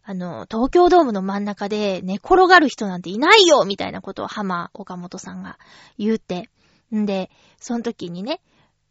[0.03, 5.59] あの、東京ドームの真ん中で寝転がる人なんていないよみたいなことを浜岡本さんが
[5.99, 6.49] 言うて。
[6.94, 8.40] んで、その時にね、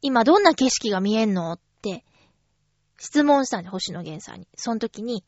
[0.01, 1.59] 今どんな景色が見えんのっ
[2.97, 4.47] 質問したんで、星野源さんに。
[4.55, 5.23] その時に、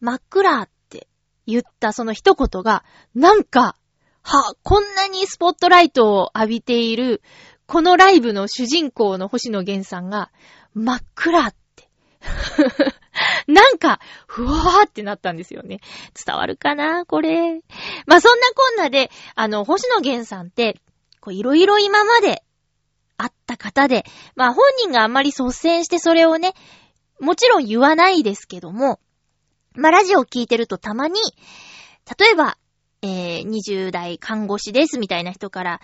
[0.00, 1.08] 真っ暗って
[1.46, 3.76] 言ったその一言が、なんか、
[4.22, 7.22] は、こんなにスポットライトを浴びている、
[7.66, 10.30] このライブの主人公の星野源さんが、
[10.74, 11.88] 真っ暗って
[13.46, 15.80] なんか、ふわーってなったんですよね。
[16.14, 17.60] 伝わるかなこれ。
[18.06, 20.80] まあ、そんなこんなで、あの、星野源さんって、
[21.20, 22.42] こう、いろいろ今まで
[23.16, 24.04] あった方で、
[24.36, 26.54] まあ、本人があんまり率先してそれをね、
[27.20, 29.00] もちろん言わないですけども、
[29.74, 31.20] まあ、ラジオを聞いてるとたまに、
[32.18, 32.58] 例えば、
[33.02, 35.80] えー、20代看護師ですみたいな人から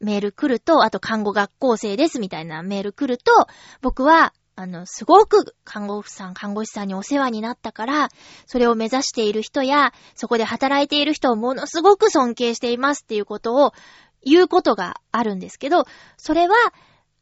[0.00, 3.32] メール来ると、あと看護学校生ですみたいなメール来ると、
[3.80, 8.08] 僕は、あの、すごく看護婦さん、看護師さんにお世話になったから、
[8.46, 13.72] それを目指している人や、そこで働いている人をものすごく尊敬していますっていうことを
[14.22, 15.84] 言うことがあるんですけど、
[16.18, 16.56] それは、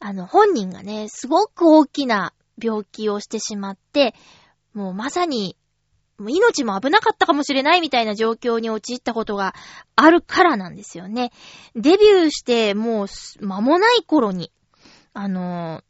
[0.00, 4.14] あの、本人がね、すごく大きな病気をしてしまって、
[4.74, 5.56] もうまさに
[6.18, 9.54] 命も危なかったかもしれないみたいな状況に陥ったことが
[9.96, 11.32] あるからなんですよね。
[11.74, 13.06] デビューしてもう
[13.44, 14.52] 間もない頃に、
[15.14, 15.82] あの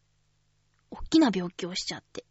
[0.92, 2.24] ー、大きな病気をしちゃって。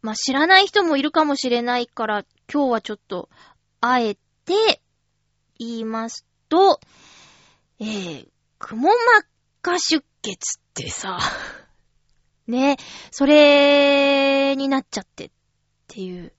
[0.00, 3.28] まあ、知らない人もいるかもしれないから、今日はちょっと、
[3.80, 4.80] あえて、
[5.58, 6.80] 言いますと、
[7.80, 8.90] えー、くも
[9.62, 11.18] 膜下出血ってさ、
[12.48, 12.78] ね、
[13.10, 15.30] それになっちゃってっ
[15.86, 16.32] ていう。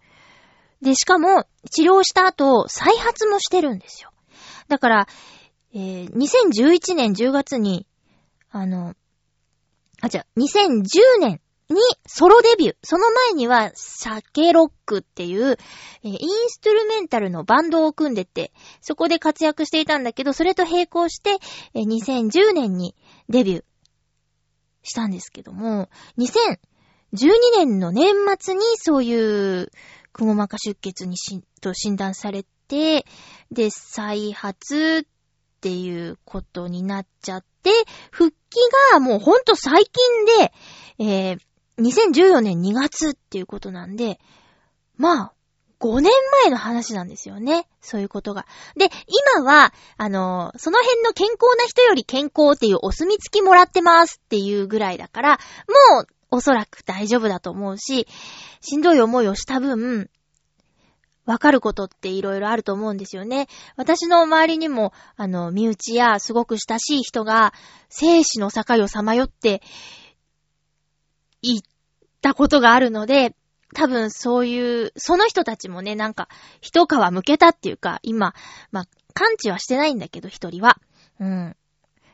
[0.82, 4.12] で、しかも、治療した後、再発もしてるんですよ。
[4.68, 5.08] だから、
[5.74, 7.86] えー、2011年10月に、
[8.50, 8.96] あの、
[10.02, 12.76] あ、じゃ2010年にソロデビュー。
[12.82, 15.58] その前には、シャケロックっていう、
[16.04, 16.18] えー、イン
[16.48, 21.38] ストゥルメンタルのバンドを組んでて、そこで活躍していたんだけど、それと並行して、
[21.76, 22.96] えー、2010年に
[23.28, 23.64] デビュー
[24.84, 26.58] したんですけども、2012
[27.58, 29.72] 年の年末にそういう、
[30.12, 33.06] くも膜下出血にし、と診断されて、
[33.52, 37.72] で、再発っていうことになっちゃって、
[38.12, 38.60] 復帰
[38.94, 40.54] がもうほんと最近で、
[41.00, 41.40] えー、
[41.80, 44.20] 2014年2月っていうことなんで、
[44.98, 45.34] まあ、
[45.80, 46.12] 5年
[46.44, 47.68] 前の話なんですよね。
[47.82, 48.46] そういうことが。
[48.76, 48.90] で、
[49.36, 55.40] 今は、あのその辺の健康な人より健康っていうお墨付きもらってますっていうぐらいだから、
[55.92, 58.08] もうおそらく大丈夫だと思うし、
[58.62, 60.10] しんどい思いをした分、
[61.26, 63.48] わかることっていろいろあると思うんですよね。
[63.76, 67.54] 私の周りにも、あの、身内やすごく親しい人が、
[67.88, 69.62] 生死の境をさまよって、
[71.42, 71.60] 言っ
[72.22, 73.36] たことがあるので、
[73.74, 76.28] 多分そういう、その人たちもね、なんか、
[76.62, 78.34] 一皮向けたっていうか、今、
[78.72, 80.78] まあ、感知はしてないんだけど、一人は。
[81.20, 81.56] うん。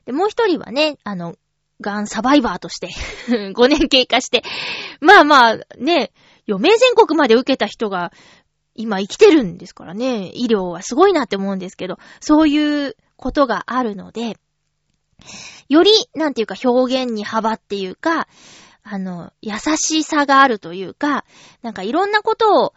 [0.05, 1.35] で、もう一人はね、あの、
[1.81, 2.89] ガンサバイバーとして
[3.53, 4.43] 5年経過して、
[5.01, 6.11] まあまあ、ね、
[6.47, 8.11] 余命全国まで受けた人が、
[8.77, 14.37] 今生きてるんですからね、医療はすごいなって思うんですけど、そういうことがあるので、
[15.69, 18.27] より、なんていうか表現に幅っていうか、
[18.87, 21.25] あの、優しさがあるというか、
[21.63, 22.73] なんかいろんなことを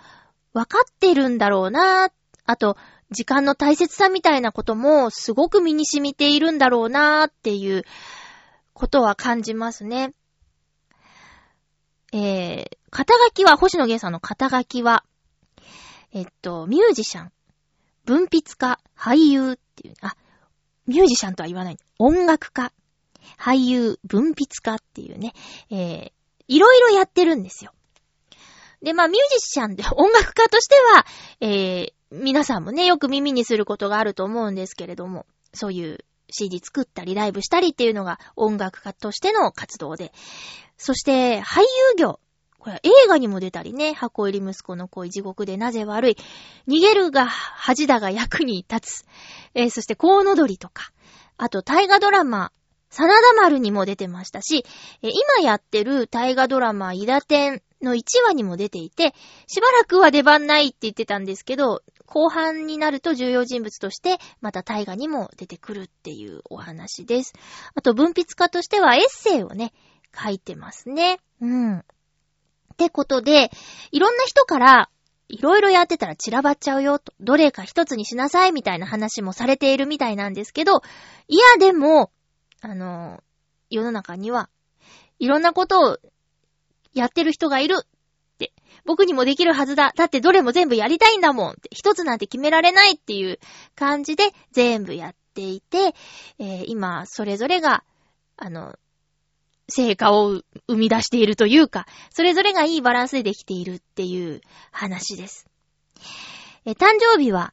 [0.54, 2.08] 分かってるんだろうな、
[2.46, 2.78] あと、
[3.10, 7.84] 時間の大切さみたいなこともすごく身に染みているんだろうなっていう
[8.72, 10.14] ことは感じますね。
[12.12, 15.04] えー、肩書きは、星野源さんの肩書きは、
[16.14, 17.32] えっと、ミュージシャン、
[18.06, 20.16] 文筆家、俳優っていう、あ、
[20.86, 21.76] ミュージシャンとは言わない。
[21.98, 22.72] 音楽家、
[23.38, 25.32] 俳優、文筆家っていうね、
[25.70, 26.12] えー、
[26.48, 27.72] いろいろやってるんですよ。
[28.82, 31.06] で、まあ、ミュージシャンで音楽家としては、
[31.40, 40.12] えー、皆さんもね、よく耳にすることがあると思うんですけれども、そういう CD 作ったりライブしたりっていうのが音楽家としての活動で、
[40.76, 41.66] そして俳優
[41.98, 42.20] 業。
[42.58, 46.16] これ映画にも出たりね、箱入り息子の恋地獄でなぜ悪い、
[46.66, 49.04] 逃げるが恥だが役に立つ、
[49.54, 50.90] えー、そしてコウノドリとか、
[51.36, 52.52] あと大河ドラマ、
[52.90, 54.64] 真田丸にも出てましたし、
[55.02, 59.14] 今やってる大河ドラマ、伊田天の1話にも出ていて、
[59.46, 67.34] しばらくは出番ないって言ってたんですけど、後半になると重要人物として、また大河にも出てくるっていうお話です。
[67.74, 69.72] あと、文筆家としてはエッセイをね、
[70.16, 71.20] 書いてますね。
[71.40, 71.78] うん。
[71.78, 71.82] っ
[72.78, 73.50] てことで、
[73.90, 74.90] いろんな人から、
[75.28, 80.80] いろいろやってたら散らばっちゃうよと、どれか一つにしなさいみたいな話もされているみたいなんですけど、
[81.28, 82.10] いやでも、
[82.60, 83.22] あの、
[83.70, 84.48] 世の中には、
[85.18, 85.98] いろんなことを
[86.94, 87.86] やってる人がいるっ
[88.38, 88.52] て、
[88.84, 89.92] 僕にもできるはずだ。
[89.96, 93.38] だってどれも全部やりたいんだもんって、一つなんて決められないっていう
[93.74, 95.94] 感じで全部やっていて、
[96.38, 97.84] えー、今、それぞれが、
[98.36, 98.76] あの、
[99.68, 104.40] 成果を生み出しているというか、それぞれがいいバランスでできているっていう
[104.70, 105.46] 話です。
[106.64, 107.52] え、誕生日は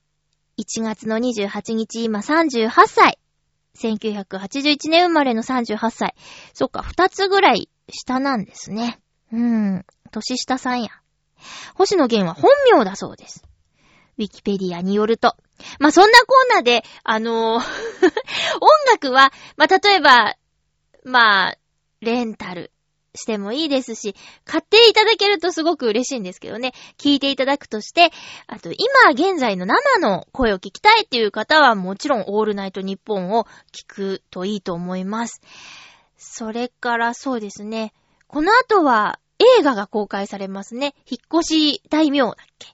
[0.58, 3.20] 1月の28日、今38歳。
[3.76, 6.16] 1981年生まれの38歳。
[6.54, 9.00] そっか、2つぐらい下なんですね。
[9.32, 9.86] うん。
[10.12, 10.90] 年下さんや。
[11.76, 13.44] 星野源は本名だそうです。
[14.18, 15.36] ウィキペディアによると。
[15.80, 17.64] まあ、そんなコーナーで、あのー
[18.62, 20.36] 音楽は、まあ、例えば、
[21.04, 21.58] まあ、
[22.02, 22.72] レンタル
[23.16, 26.74] してもいいですし、買っていただけるとすごく嬉しいんですけどね。
[26.98, 28.12] 聞いていただくとして、
[28.48, 35.42] あと今現在の生の声を聞きたいっていう方はもちろんオールナイトニッポンを聞くといいと思います。
[36.18, 37.94] それからそうですね。
[38.28, 40.96] この後は映画が公開されますね。
[41.10, 42.68] 引っ越し大名だっけ？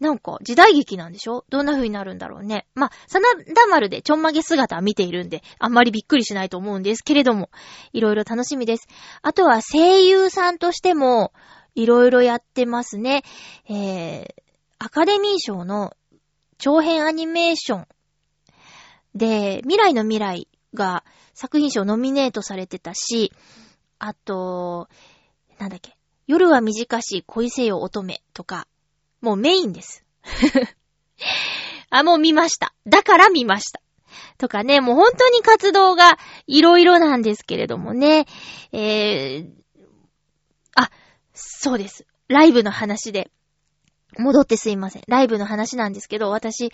[0.00, 1.44] なんか、時代劇なんでしょ？
[1.50, 2.66] どんな風になるんだろうね。
[2.74, 7.50] まあ、サナダ丸でちょんまげ姿は見ているんで、あんまりびっくりしないと思うんですけれども、
[7.92, 8.88] いろいろ楽しみです。
[9.20, 11.32] あとは声優さんとしても、
[11.74, 13.22] いろいろやってますね。
[13.68, 14.26] えー、
[14.78, 15.92] アカデミー賞の
[16.56, 17.86] 長編アニメーション
[19.14, 23.32] で、未来の未来が作品賞ノミネートされてたし、
[23.98, 24.88] あと、
[25.58, 25.94] なんだっけ、
[26.26, 28.66] 夜は短し恋せよ乙女とか、
[29.20, 30.04] もうメインです。
[31.90, 32.74] あ、もう見ました。
[32.86, 33.80] だから見ました。
[34.38, 38.26] とかね、もう本当に活動がいろいろなんですけれどもね。
[38.72, 39.50] えー、
[40.74, 40.90] あ、
[41.34, 42.06] そうです。
[42.28, 43.30] ライブの話で。
[44.18, 45.02] 戻ってすいません。
[45.06, 46.72] ライブの話なんですけど、私、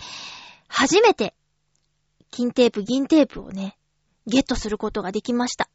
[0.68, 1.34] 初めて、
[2.30, 3.76] 金テープ、銀テープをね、
[4.26, 5.68] ゲットすることができました。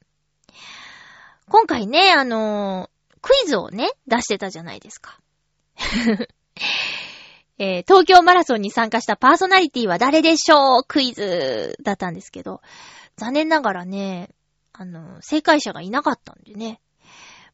[1.47, 5.19] 今回ね、あのークイズをね、出してたじゃないですか。
[7.57, 10.83] えー東京マラソンに参加したパーソナリティは誰でしょう？
[10.87, 12.61] クイズだったんですけど、
[13.17, 14.29] 残念ながらね、
[14.73, 16.81] あの、正解者がいなかったんでね。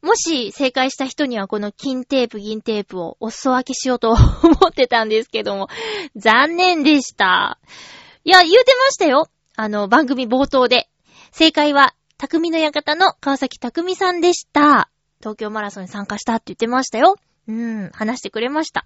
[0.00, 4.18] もし正解した人にはこの金テープ、銀テープをお裾分けしようと思
[4.68, 5.68] ってたんですけども、
[6.14, 7.58] 残念でした。
[8.24, 9.28] いや、言うてましたよ。
[9.56, 10.88] あの、番組冒頭で。
[11.32, 14.88] 正解は、匠の館の川崎匠さんでした。
[15.18, 17.16] 東京マラソンに参加したって言ってましたよ。
[17.48, 18.84] うん、話してくれました。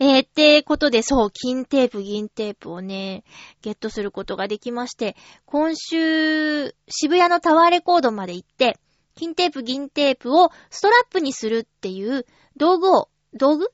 [0.00, 3.24] えー、ってことで、そう、金テープ、銀テープをね、
[3.62, 8.78] ゲットすることができまして、今週、渋谷のタワーレコードまで行って、
[9.16, 12.26] 金テープ、銀テープをストラップにするっていう
[12.56, 13.70] 道具を、道具？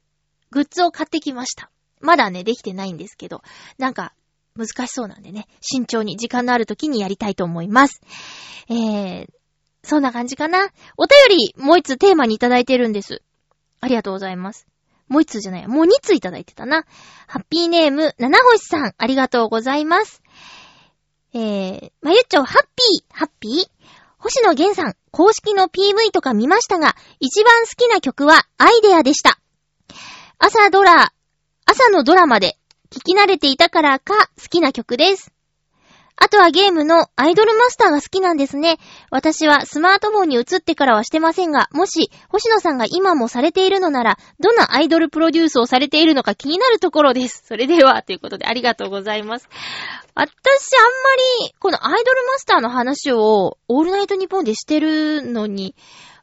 [0.50, 1.70] グッズを買ってきました。
[2.00, 3.42] まだね、できてないんですけど、
[3.76, 4.14] なんか、
[4.56, 8.00] 難しそうなんでね、慎重に時間のある時にやりたいと思います。
[8.68, 9.26] えー、
[9.82, 10.70] そんな感じかな。
[10.96, 13.22] お便り、もう一つテーマにいただいてるんです。
[13.84, 14.66] ありがとうございます。
[15.08, 15.68] もう一つじゃない。
[15.68, 16.86] もう二ついただいてたな。
[17.26, 20.22] ハッピーネーム、七星さん、ありがとうございます。
[21.34, 23.66] えー、まゆっちょ、ハッピー、ハッピー？
[24.16, 29.38] 星野源さん、公式の PV とか見ましたが、一番好きな曲はアイデアでした。
[30.38, 31.12] 朝ドラ、
[31.66, 32.56] 朝のドラマで
[32.90, 35.30] 聞き慣れていたからか好きな曲です。
[36.16, 38.78] あとはゲームのアイドルマスターが好きなんですね。
[39.10, 47.44] 私はスマートフォンに移ってからはしてませんが、もし星野さんが今もされているのなら、どんなアイドルプロデュースをされているのか気になるところです。
[47.46, 49.48] それでは、ということでありがとうございます。
[50.14, 50.82] 私、あん
[51.40, 55.74] まり、このアイドルマスターの話を、オールナイトニッポンでしてるのに、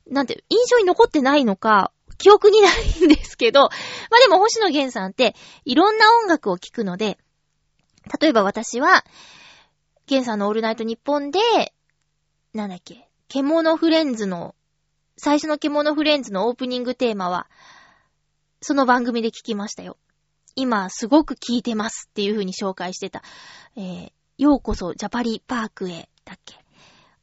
[0.08, 5.36] なんて、印象に残ってないのか、記憶にないんですけど、まあでも星野源さんって、
[5.66, 7.18] いろんな音楽を聴くので、
[8.20, 9.04] 例えば私は、
[10.12, 11.40] 源さんのオールナイトニッポンで、
[12.54, 14.56] なんだっけ、獣フレンズの、
[15.18, 17.48] 最初の獣フレンズのオープニングテーマは、
[18.62, 19.98] その番組で聞きましたよ。
[20.56, 23.24] 今、すごく聞いてますっていう風に紹介してた。
[23.78, 26.56] えー、ようこそジャパリパークへ、だっけ。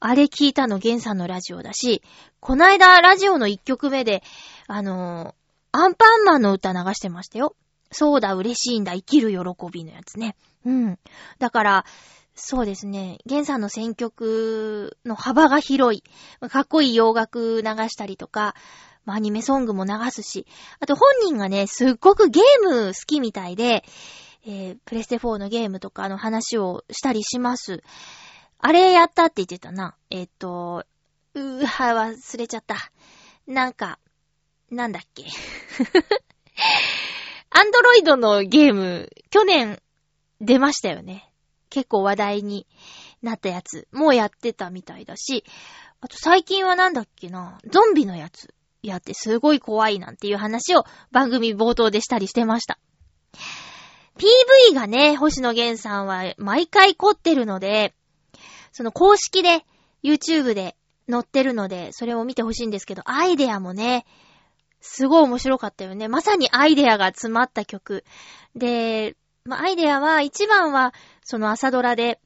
[0.01, 2.03] あれ聞いたの、ゲンさんのラジオだし、
[2.41, 4.23] こないだラジオの一曲目で、
[4.67, 7.55] あのー、アンパンマンの歌流してましたよ。
[7.91, 9.39] そうだ、嬉しいんだ、生きる喜
[9.71, 10.37] びのやつね。
[10.65, 10.99] うん。
[11.39, 11.85] だから、
[12.41, 13.19] そうですね。
[13.27, 16.05] ゲンさんの選曲の幅が広い。
[16.49, 18.55] かっこいい洋楽流したりとか、
[19.07, 20.47] アニメソングも流すし、
[20.79, 23.85] あと本人がね、すっごくゲーム好きみたいで、
[24.47, 27.83] えー、プレステ4のゲームとかの話をしたりします。
[28.61, 29.97] あれやったって言ってたな。
[30.11, 30.85] えっ、と、
[31.35, 32.93] うーは、忘れちゃった。
[33.49, 33.99] なんか、
[34.71, 35.25] なんだっけ。
[37.51, 39.83] アンドロイドのゲーム、去年
[40.41, 41.28] 出ましたよね。
[41.69, 42.67] 結構話題に
[43.23, 43.89] なったやつ。
[43.93, 45.45] もやってたみたいだし、
[46.01, 52.79] あと最近はなんだっけな、ゾンビのやつやってすごい怖いなんていう話を番組冒頭でしたりしてました。
[54.17, 57.95] PV がね、星野源さんは毎回凝ってるので、
[58.73, 59.65] その公式で
[60.03, 60.77] YouTube で
[61.11, 64.07] 載ってるので、それを見てほしいんですけど、アイデアもね、
[64.81, 66.09] すごい面白かったよね。
[66.09, 68.05] まさにアイデアが詰まった曲。
[68.55, 69.17] で、
[69.49, 70.95] まあ、アイデアは、一番は、
[71.25, 72.21] その朝ドラで、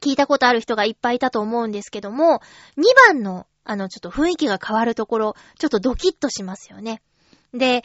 [0.00, 2.40] 聞いたことある人がいっぱいいたと思うんですけども、
[2.76, 7.02] 2番のあの、ちょっと雰囲気が変わるところ、ちょっとドキッとしますよね。
[7.52, 7.82] で、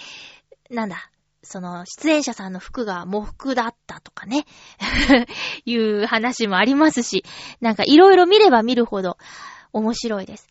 [0.69, 1.09] なんだ、
[1.43, 4.45] その、出演者さんの服が喪服だったとかね、
[5.65, 7.25] いう話もありますし、
[7.61, 9.17] なんかいろいろ見れば見るほど
[9.73, 10.47] 面白いです。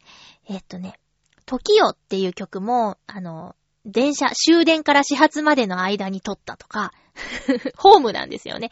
[0.49, 0.99] えっとね、
[1.47, 3.55] 時よっていう曲も、あの、
[3.87, 6.93] 電車、終電から始発までの間に撮ったとか、
[7.77, 8.71] ホームなんですよね。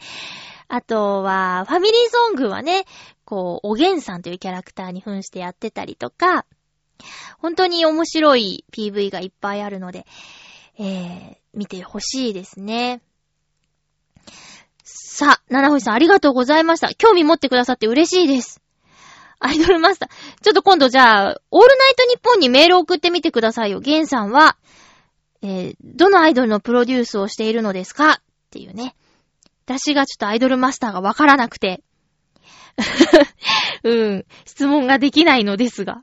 [0.67, 2.85] あとは、ファミリーソングはね、
[3.25, 6.45] こう、おげんさんというキャラクターに扮してやってたりとか、
[7.39, 10.05] 本当に面白い PV がいっぱいあるので、
[10.77, 13.01] えー、見てほしいですね。
[14.83, 16.93] さあ、七星さんありがとうございました。
[16.93, 18.61] 興味持ってくださって嬉しいです。
[19.39, 20.09] アイドルマスター。
[20.41, 23.79] ちょっと今度じゃあ、オールナイトニッポンにメール送ってみてくださいよ。
[23.79, 24.57] ゲンさんは、
[25.41, 28.11] えー、どのアイドルのプロデュースをしているのですか？
[28.13, 28.15] っ
[28.51, 28.95] ていうね。
[29.65, 31.83] 私がちょっとアイドルマスターがわからなくて。
[33.83, 34.25] うん。
[34.45, 36.01] 質問ができないのですが。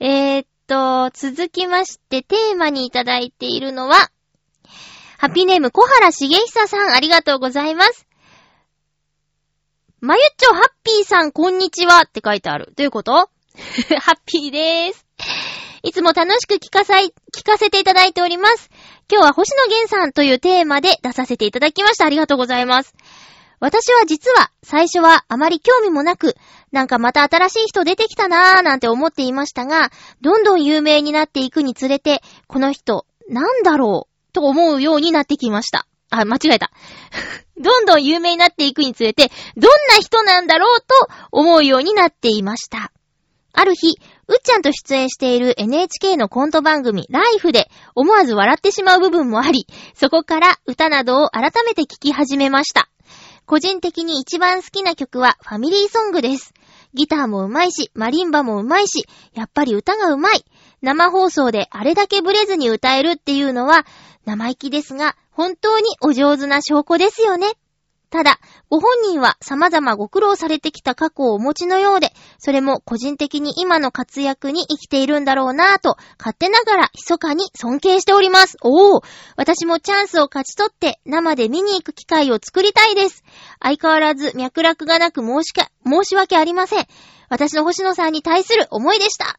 [0.00, 4.10] えー、っと、続きまして、テーマにいただいているのは、
[5.18, 8.06] ハッピーネーム小原茂久さん、ありがとうございます。
[10.00, 12.72] まゆっちょハッピーさん、こんにちはって書いてある。
[12.76, 13.12] どういうこと？
[14.00, 15.06] ハッピーでーす。
[15.84, 18.70] いつも楽しく聞かさい、聞かせていただいております。
[19.10, 22.06] 今日は星野源さんというテーマで出させていただきました。
[22.06, 22.94] ありがとうございます。
[23.58, 26.36] 私は実は、最初はあまり興味もなく、
[26.70, 35.88] なんかまた新しい人出てきたなーなんて思っていましたが、どんどん有名になっていくにつれて、この人、なんだろう、と思うようになってきました。
[36.10, 36.70] あ、間違えた。
[37.58, 40.86] どんどん有名になっていくにつれて、どんな人なんだろうと
[41.32, 42.92] 思うようになっていました。
[43.52, 43.98] ある日、
[44.32, 52.88] うっちゃんと出演している NHK のコント番組、ライフで思わず笑ってしまう部分もあり、そこから歌などを改めて聴き始めました。
[53.44, 56.54] 個人的に一番好きな曲はファミリーソングです。
[56.94, 60.44] ギターも上手いし、マリンバも上手いし、やっぱり歌が上手い。
[60.80, 63.84] 生放送であれだけブレずに歌えるっていうのは、
[64.24, 67.52] 生意気ですが、本当にお上手な証拠ですよね。
[68.08, 68.38] ただ、
[68.72, 78.56] ご本人は様々ご苦労されてきた過去をお持ちのようで、それも個人的に今の活躍に生きているんだろうなぁと、勝手ながら密かに尊敬しております。
[78.62, 79.02] おー
[79.36, 83.24] 私もチャンスを勝ち取って生で見に行く機会を作りたいです。
[83.60, 86.86] 相変わらず脈絡がなく申しか、申し訳ありません。
[87.28, 89.38] 私の星野さんに対する思いでした。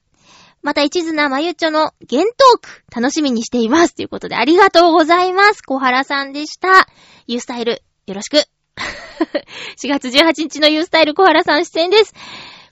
[0.62, 2.24] また一途なまゆっちょの原トー
[2.62, 3.96] ク、楽しみにしています。
[3.96, 5.64] ということでありがとうございます。
[5.64, 6.88] 小原さんでした。
[7.26, 8.53] ユースタイル、よろしく。
[9.78, 12.14] 4月18日のユースタイル小原さん出演です。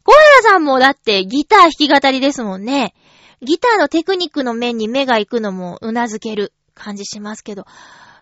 [0.03, 2.93] 小原さんもだってギター弾き語りですもんね。
[3.41, 7.65] ギターのテクニックの面に目が行くのも頷ける感じしますけど。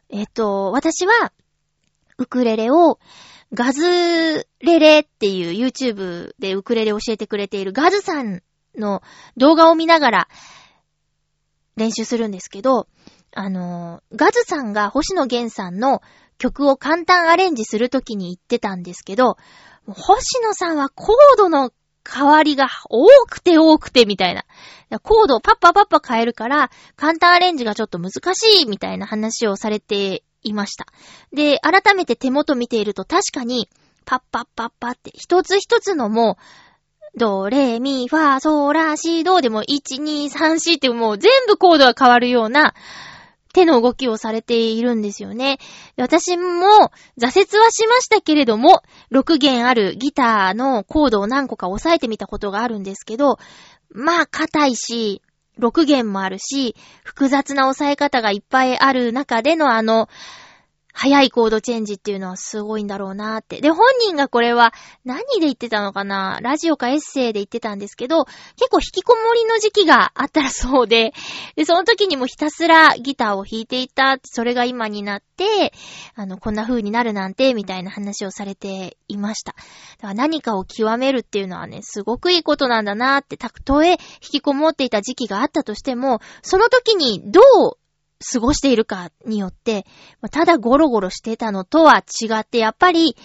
[0.09, 1.31] えっと、私は、
[2.17, 2.99] ウクレレを、
[3.53, 8.41] ガズレレっていう YouTube でウクレレ教えてくれているガズさん
[8.75, 9.01] の
[9.37, 10.27] 動画を見ながら
[11.75, 12.87] 練習するんですけど、
[13.33, 16.01] あの、ガズさんが星野源さんの
[16.39, 19.37] 曲を簡単アレンジするときに言ってたんですけど、
[19.85, 21.71] 星野さんはコードの
[22.11, 24.43] 変わりが多くて多くてみたいな。
[25.03, 30.87] コードをパッパパッパ変えるから、簡単アレンジがちょっと難しいみたいな話をされていました。
[31.33, 33.69] で、改めて手元見ていると確かに、
[34.05, 36.43] パッパッパッパって一つ一つのもう
[37.17, 42.73] ド、レ、ミ、ファ、ソ、ラ、シ、ドでも1、2、3、4ってもう全部コードが変わるような、
[43.59, 45.57] 手の動きをされているんですよね。
[45.97, 53.37] 私も挫折はしましたけれども、6弦あるギターのコードを何個か押さえてみたことがあるんですけど、
[53.91, 55.21] まあ硬いし、
[55.59, 60.07] 6弦もあるし、複雑な押さえ方がいっぱいある中でのあの、
[61.01, 63.61] 早いコードチェンジっていうのはすごいんだろうなーって。
[63.61, 64.73] で、本人がこれは
[65.05, 66.39] 何で言ってたのかな？
[66.41, 68.25] ラジオかエッセイで言ってたんですけど、
[68.57, 71.13] 結構引きこもりの時期があったらそうで、
[71.55, 75.71] で、その時にもひたすらギターを弾いていた、それが今になって、
[76.15, 79.53] あの、こんな風になるなんて、みたいな話をされていました。
[79.53, 79.57] だ
[80.01, 87.77] から何かを極めるっていうのはね、すごくいいことなんだなーって、たとえ引きこもっていた時期があったとしても、その時にどう
[88.19, 89.85] 過ごしているかによって、
[90.31, 93.15] ただゴロゴロしてたのとは違って、やっぱり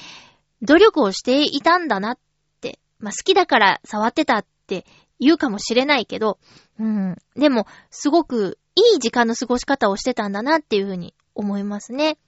[0.63, 2.19] 努力をしていたんだなっ
[2.61, 4.87] て、まあ、好きだから触ってたって
[5.19, 6.39] 言うかもしれないけど、
[6.79, 7.17] うん。
[7.37, 12.19] でも、すごくいい時間の過ごし方をしてたんだなっていうふうに思いますね。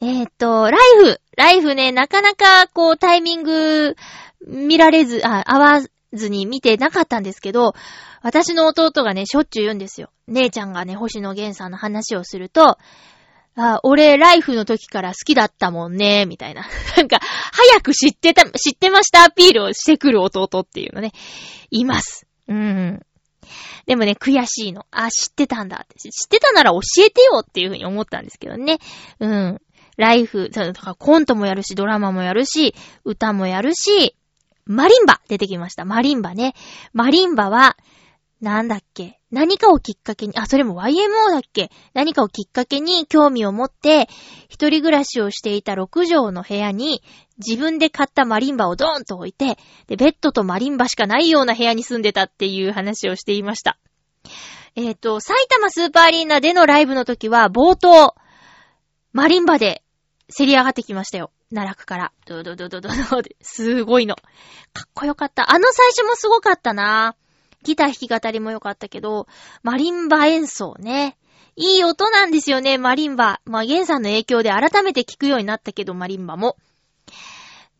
[0.00, 1.20] えー、っと、ライフ。
[1.36, 3.96] ライフね、なかなかこうタイミング
[4.46, 5.82] 見られず、あ、合わ
[6.12, 7.74] ずに見てなかったんですけど、
[8.22, 10.10] 私の弟がね、しょっちゅう言うんですよ。
[10.26, 12.78] 姉ちゃんがね、星野源さんの話をすると、
[13.56, 16.62] あ、俺、ライフの時から好きだったもんね、みたいな。
[16.96, 21.12] なんか、早く知ってた、知ってましたアピールをしてくる弟っていうのね、
[21.70, 22.26] います。
[22.48, 23.00] うん。
[23.86, 24.86] でもね、悔しいの。
[24.90, 25.86] あ、知ってたんだ。
[25.98, 28.78] 知ってたなら教えてよっていうふうに思ったんですけどね。
[29.18, 29.60] うん。
[29.96, 34.16] ライフ、そうだかコントもやるし、ドラマもやるし、歌もやるし、
[34.70, 35.84] マリンバ出てきました。
[35.84, 36.54] マリンバね。
[36.92, 37.76] マリンバは、
[38.40, 39.20] なんだっけ？
[39.32, 41.70] 何かをきっかけに、あ、それも YMO だっけ？
[41.92, 44.08] 何かをきっかけに興味を持って、
[44.48, 47.02] 一人暮らしをしていた6畳の部屋に、
[47.44, 49.58] 自分で買ったマリンバをドーンと置いて、
[49.88, 53.76] で、ベッドとマリンバしかないような部屋に住んでたっていう話をしていました。
[54.76, 58.14] えっ、と、埼玉スーパーアリーナでのライブの時は、冒頭、
[59.12, 59.82] マリンバで
[60.36, 61.30] 競り上がってきましたよ。
[61.52, 62.12] 奈落から。
[62.26, 63.36] ドドドドドドで。
[63.40, 64.16] すごいの。
[64.72, 65.52] かっこよかった。
[65.52, 67.16] あの最初もすごかったな。
[67.62, 69.26] ギター弾き語りもよかったけど、
[69.62, 71.16] マリンバ演奏ね。
[71.56, 73.40] いい音なんですよね、マリンバ。
[73.44, 76.56] まあ、ゲンさんの影響で改めて聴くようになったけど、マリンバも。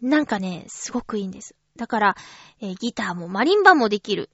[0.02, 1.54] なんかね、すごくいいんです。
[1.76, 2.16] だから、
[2.60, 4.28] えーギターもマリンバもできる。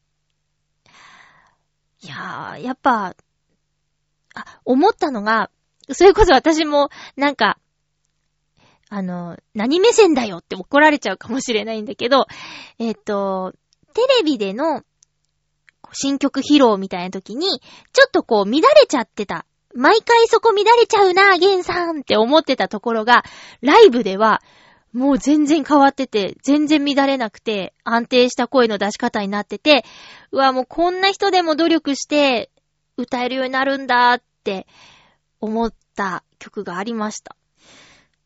[2.03, 3.15] いやー、やっぱ、
[4.35, 5.51] あ、思ったのが、
[5.93, 7.59] それこそ私も、なんか、
[8.89, 12.27] あの、何目線だよって怒られちゃうかもしれないんだけど、
[12.79, 13.53] えっ、と、
[13.95, 14.83] テレビでの
[15.93, 17.61] 新曲披露みたいな時に、
[17.93, 19.47] ちょっとこう乱れちゃってた。
[19.75, 23.25] 毎回そこ乱れちゃうな、ゲンさんって思ってたところが、
[23.61, 24.41] ライブでは、
[24.93, 29.85] もう全然変わってて、全然乱れなくて、安定した声の出し方になってて、
[30.33, 32.51] うわ、もうこんな人でも努力して
[32.97, 34.67] 歌えるようになるんだって
[35.41, 37.37] 思った曲がありました。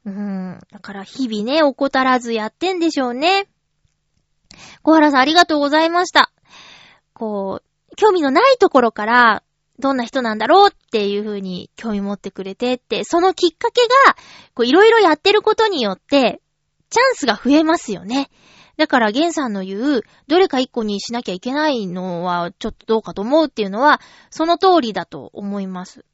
[0.05, 0.59] うん。
[0.71, 3.49] だから日々ね、怠らずやってんでしょうね。
[4.83, 6.33] 小原さんありがとうございました。
[7.13, 9.43] こう、興味のないところから、
[9.79, 14.17] どんな人なんだろうっていう風に興味持ってくれてって、そのきっかけが、
[14.55, 16.41] こういろいろやってることによって、
[16.91, 18.31] チャンスが増えますよね。
[18.77, 26.05] だから、ゲンさんの言う、どれか一個にしなきゃいけないのは、ちょっとどうかと思うっていうのは、その通りだと思います。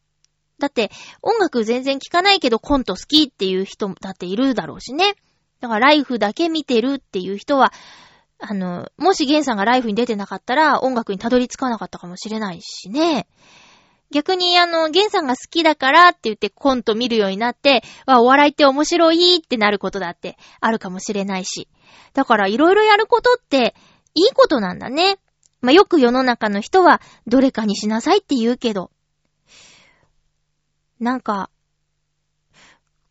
[0.58, 0.90] だって、
[1.22, 5.14] 音楽全然聴かないけどコント好きっていう人だっているだろうしね。
[5.60, 7.72] だから、ライフだけ見てるっていう人は、
[8.38, 13.26] あの、もしゲンさんがライフに出てなかったら、音楽にたどり着かなかったかもしれないしね。
[14.12, 21.68] 逆にあの、ゲンさんが好きだからって言ってコント見るようになって、わ、お笑いって面白いってなることだってあるかもしれないし。
[22.12, 23.74] だからいろいろやることって
[24.14, 25.18] いいことなんだね。
[25.60, 28.90] まあ、よく世の中の人はどれかにしなさいって言うけど。
[31.00, 31.50] なんか、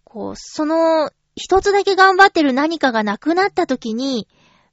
[0.04, 4.28] こう、その一つだけ頑張ってる何かがなくなった時に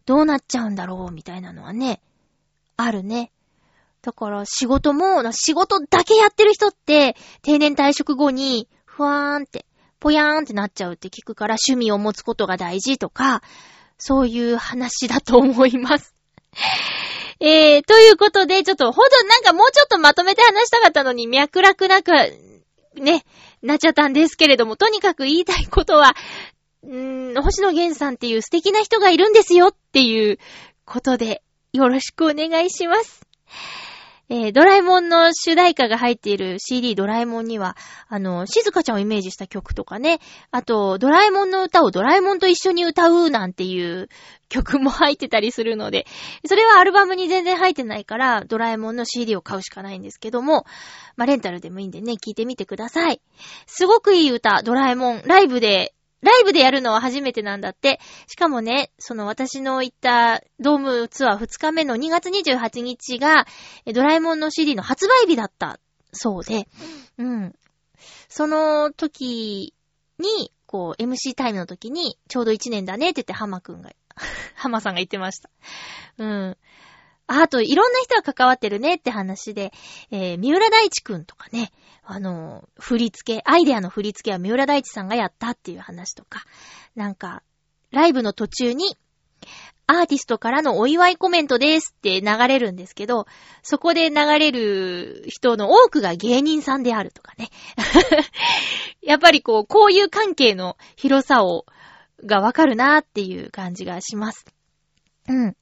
[0.06, 2.00] どうなっちゃうんだろうみたいなのはね、
[2.76, 3.32] あるね。
[4.02, 9.66] だから仕事も、仕事だけやってる人って、定年退職後に、ふわーんって、
[10.00, 13.42] ぽやーんってなっちゃうって聞くから、趣味を持つことが大事とか、
[13.98, 16.14] そういう話だと思います。
[17.38, 22.12] えー、ということで、ちょっと、ほんと、なんかもうちょっとまとめて話したかったのに、脈絡なく、
[22.96, 23.24] ね、
[23.62, 26.14] なっちゃったんですけれども、とにかく言いたいことは、
[26.84, 30.38] んー、星野源さんっていう素敵な人がいるんですよっていう
[30.84, 33.26] ことで、よろしくお願いします。
[34.34, 37.76] えードラえもんの主題歌が入っている CD ドラえもんには、
[38.08, 40.20] あの、静香ちゃんをイメージした曲とかね、
[40.50, 44.08] あと、ドラえもんの歌をドラえもんと一緒に歌うなんていう
[44.48, 46.06] 曲も入ってたりするので、
[46.46, 50.64] それはアルバムに全然入ってないから、ドラえもんの CD を買うしかないんですけども、
[51.16, 53.20] まあ、レンタルでもいいんでね、聴いてみてください。
[53.66, 55.92] すごくいい歌、ドラえもん、ライブで、
[56.22, 58.00] ライブでやるのは初めてなんだって。
[58.28, 63.46] しかもね、その私の行ったドームツアー2日目の2月28日が、
[63.92, 65.80] ドラえもんの CD の発売日だった
[66.12, 66.68] そうで、
[67.18, 67.54] うん。
[68.28, 69.74] その時
[70.18, 73.90] に、こう、MC タイムの時に、ちょうど1年だねって言って、ハマくんが、
[74.54, 75.50] ハマさんが言ってました。
[76.18, 76.56] うん。
[77.26, 79.72] あと、いろんな人が関わってるねって話で、
[80.10, 81.72] えー、三浦大知くんとかね、
[82.04, 86.44] あの、振り付け、アイデアの振り付けは三浦大知さんがやったっていう話とか、
[86.96, 87.42] なんか、
[87.90, 88.96] ライブの途中に、
[89.86, 93.26] アーティストからのお祝いコメントですって流れるんですけど、
[93.62, 97.50] そこで流れる人の多くが芸人さんであるとかね。
[99.02, 101.66] やっぱりこう、こういう関係の広さを、
[102.24, 104.46] がわかるなーっていう感じがします。
[105.28, 105.56] うん。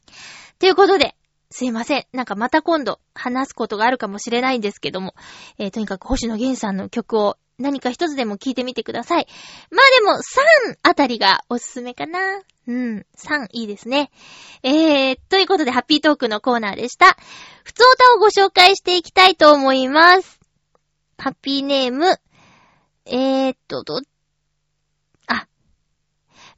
[0.59, 1.17] ということで、
[1.51, 2.07] すいません。
[2.13, 5.15] なんかまた今度話すことがあるかもしれないんですけども、
[5.59, 9.27] えーとにかく星野源さんの曲を何か一つでも聴いてみてください。
[9.71, 12.19] まあでも3あたりがおすすめかな。
[12.67, 14.11] うん、3いいですね。
[14.63, 17.17] えー、ということでハッピートークのコーナーでした。
[17.65, 20.41] 普通歌をご紹介していきたいと思います。
[21.19, 22.19] ハッピーネーム、
[23.05, 24.01] えーっと、ど、あ。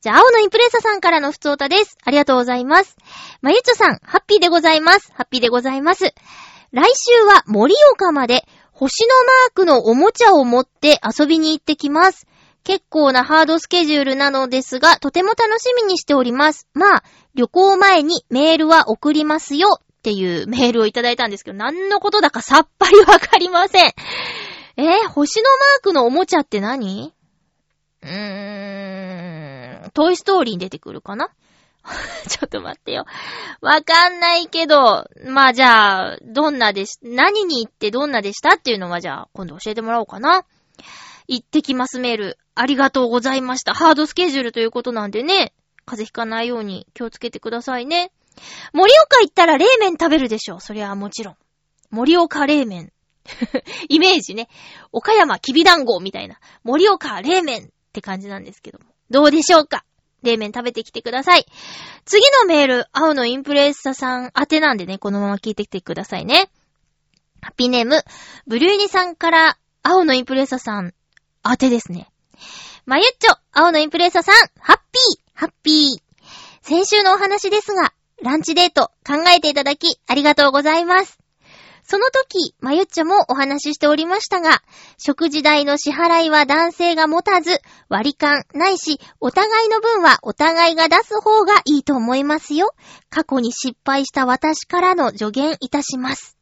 [0.03, 1.96] じゃあ、青のインプレッサさんからのふつおたです。
[2.03, 2.96] ありがとうございます。
[3.40, 5.12] まゆっちょさん、ハッピーでございます。
[5.14, 6.12] ハッピーでございます。
[6.72, 12.26] 来週は盛岡まで星のマークのおもちゃを持って遊びに行ってきます。
[12.64, 16.66] 結構なハードスケジュールなのですが、とても楽しみにしております。
[16.74, 17.05] まあ、
[17.36, 23.92] 旅行前にメールは送りますよっていうメールをいただいたんですけど、何のことだかさっぱりわかりません。
[24.76, 27.14] えー、星のマークのおもちゃって何？
[28.03, 28.82] うーん、
[29.93, 31.30] トイストーリーに出てくるかな？
[32.28, 33.05] ちょっと待ってよ。
[33.61, 40.45] わかんないけど、まあじゃあ、どんなでし、何に行ってどんなでしたっていうのはじゃあ、今度教えてもらおうかな。
[41.28, 42.38] 行ってきますメール。
[42.55, 43.74] ありがとうございました。
[43.74, 45.53] ハードスケジュールということなんでね、
[45.86, 48.12] 風邪ひかないように気をつけてくださいね。
[48.72, 50.61] 盛岡行ったら冷麺食べるでしょ。
[50.61, 51.36] そりゃもちろん。
[51.90, 52.93] 盛岡冷麺。
[53.88, 54.49] イメージね。
[54.90, 56.38] 岡山きびだんごみたいな。
[56.64, 58.91] 盛岡冷麺って感じなんですけども。
[59.12, 59.84] どうでしょうか？
[60.22, 61.46] 冷麺食べてきてください。
[62.04, 66.50] 次のメール、青のインプレッサさん宛てなんでね、このまま聞いてきてくださいね。
[67.40, 68.02] ハッピーネーム、
[68.46, 70.94] ブルーニさんから、青のインプレッサさん
[71.44, 72.08] 宛てですね。
[72.86, 76.02] まゆっちょ、青のインプレッサさん、ハッピー、ハッピー。
[76.62, 77.92] 先週のお話ですが、
[78.22, 81.22] ランチデート考えていただきありがとうございます。
[81.85, 84.62] その時、まゆっちゃもお話ししておりましたが、
[84.99, 92.72] 食事代の支払いは男性が持たず、割り勘ないし、お互いの分はお互いが出す方がいいと思いますよ。
[93.11, 96.37] 過去に失敗した私からの助言いたします。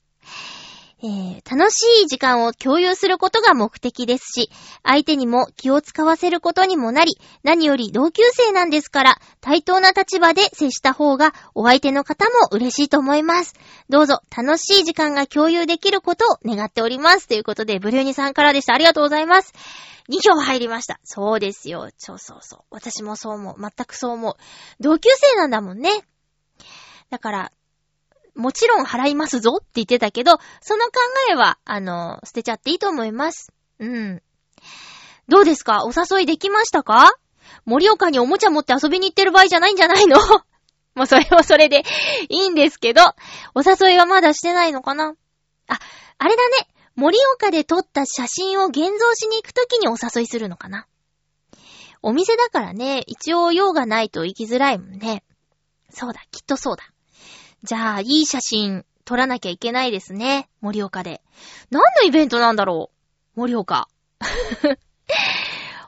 [1.03, 4.51] えー楽しい時間を共有することが目的ですし、
[4.85, 13.55] 相手にも気を使わせることにもなり、何より同級生なんですから、対等な立場で接した方がお相手の方も嬉しいと思います。
[13.89, 17.27] どうぞ楽しい時間が共有できることを願っております。
[17.27, 18.75] ということで、ブルーニさんからでした。
[18.75, 19.53] ありがとうございます。
[20.09, 21.01] 2票入りました。
[21.05, 21.89] そうですよ。
[21.97, 22.61] そうそうそう。
[22.71, 23.57] 私もそう思う。
[23.59, 24.35] 全くそう思う。
[24.81, 25.91] 同級生なんだもんね。
[27.11, 27.53] だから、
[28.35, 30.93] もちろん払いますぞって言ってたけど、その考
[31.31, 33.53] えは、あの、捨てちゃっていいと思います。
[33.79, 34.23] うん。
[35.29, 35.85] どうですか？
[35.85, 37.13] お誘いできましたか？
[37.65, 40.19] 盛岡におもちゃ持って遊びに行ってる場合じゃないんじゃないの？
[40.97, 41.85] もうそれはそれで
[42.29, 43.03] いいんですけど、
[43.55, 45.15] お誘いはまだしてないのかな？
[45.69, 45.79] あ、
[46.19, 46.69] あれだね。
[46.97, 50.87] 盛岡で撮った写真を現像しに行くときにお誘いするのかな？
[52.03, 55.23] お店だからね、一応用がないと行きづらいもんね。
[55.91, 56.85] そうだ、きっとそうだ。
[57.63, 60.49] じゃあ、いい写真撮らなきゃいけないですね。
[60.61, 61.21] 盛岡で。
[61.71, 62.91] 何のイベントなんだろ
[63.37, 63.41] う？
[63.41, 63.89] 盛岡。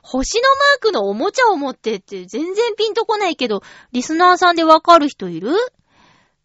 [0.03, 3.63] 星のマークのおもちゃを持ってって全然ピンとこないけど、
[3.93, 5.53] リスナーさんでわかる人いる？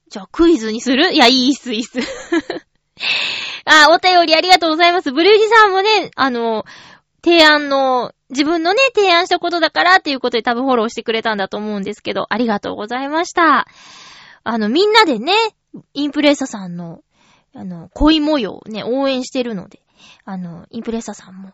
[0.09, 1.11] じゃあクイズにする？
[1.13, 1.99] いや、いいっす、いいっす。
[3.65, 5.11] あ、お便りありがとうございます。
[5.11, 6.63] ブルージさんもね、あの、
[7.23, 13.67] 提案の、自分のね、提案したことだからっていうことで多分フォローしてくれたんだと思うんですけど、ありがとうございました。
[14.49, 15.33] あの、みんなでね、
[15.93, 17.03] インプレッサさんの、
[17.53, 19.81] あの、恋模様をね、応援してるので、
[20.23, 21.51] あの、インプレッサさんも、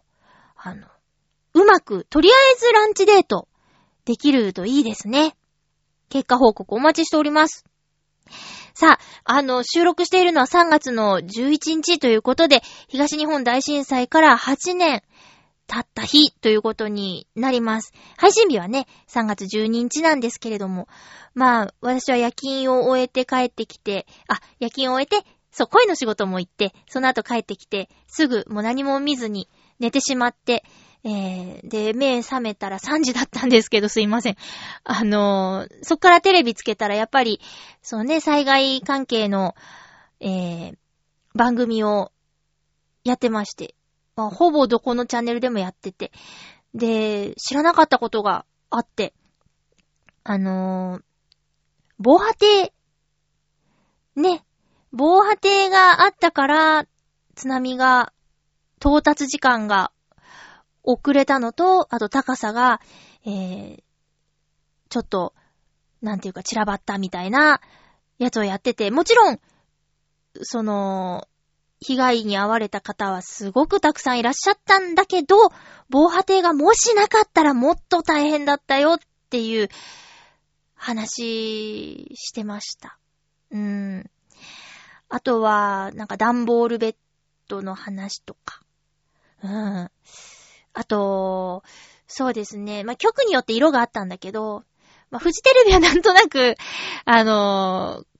[0.55, 0.85] あの、
[1.55, 3.47] うまく、とりあえずランチデート、
[4.05, 5.35] できるといいですね。
[6.09, 7.65] 結果報告お待ちしております。
[8.75, 15.01] さあ、あの、収録しているのは3月の11日ということで、東日本大震災から8年
[15.67, 17.93] 経った日ということになります。
[18.17, 20.87] 配信日はね、3月12日なんですけれども、
[21.33, 29.49] まあ、私は夜勤を終えて帰ってきて、あ、夜勤を終えて、そう、声の仕事も行って、その後帰ってきて、すぐもう何も見ずに
[29.79, 30.63] 寝てしまって、
[31.05, 34.37] えー、で、目覚めたら3時だったんですけど、すいません。
[34.83, 37.41] あのーそっからテレビつけたら、やっぱり、
[37.81, 39.53] そうね、災害関係の、
[40.21, 40.77] えー、
[41.35, 42.11] 番組を
[43.03, 43.75] やってまして、
[44.15, 46.11] まあ、ほぼどこのチャンネルでもやってて、
[46.73, 49.13] で、知らなかったことがあって、
[50.23, 51.03] あのー
[51.99, 52.73] 防波堤、
[54.15, 54.43] ね、
[54.91, 56.85] 防波堤があったから、
[57.35, 58.11] 津波が、
[58.79, 59.93] 到達時間が
[60.83, 62.81] 遅れたのと、あと高さが、
[63.25, 63.83] えー、
[64.89, 65.33] ちょっと、
[66.01, 67.61] なんていうか散らばったみたいな
[68.19, 69.39] やつをやってて、もちろん、
[70.41, 71.27] その、
[71.83, 75.35] 被害に遭われた方はすごくたくさんいらっしゃったんだけど、
[75.89, 79.69] 防波堤がもしなかったらもっと大変だったよっていう
[80.75, 82.97] 話してました。
[83.51, 84.09] うん。
[85.09, 86.95] あとは、なんか段ボールベッ
[87.47, 88.61] ドの話とか。
[89.43, 89.91] うん。
[90.73, 91.63] あと、
[92.07, 92.83] そうですね。
[92.83, 94.63] まあ、局によって色があったんだけど、
[95.11, 96.55] まあ、フジテレビはなんとなく、
[97.05, 98.13] あのー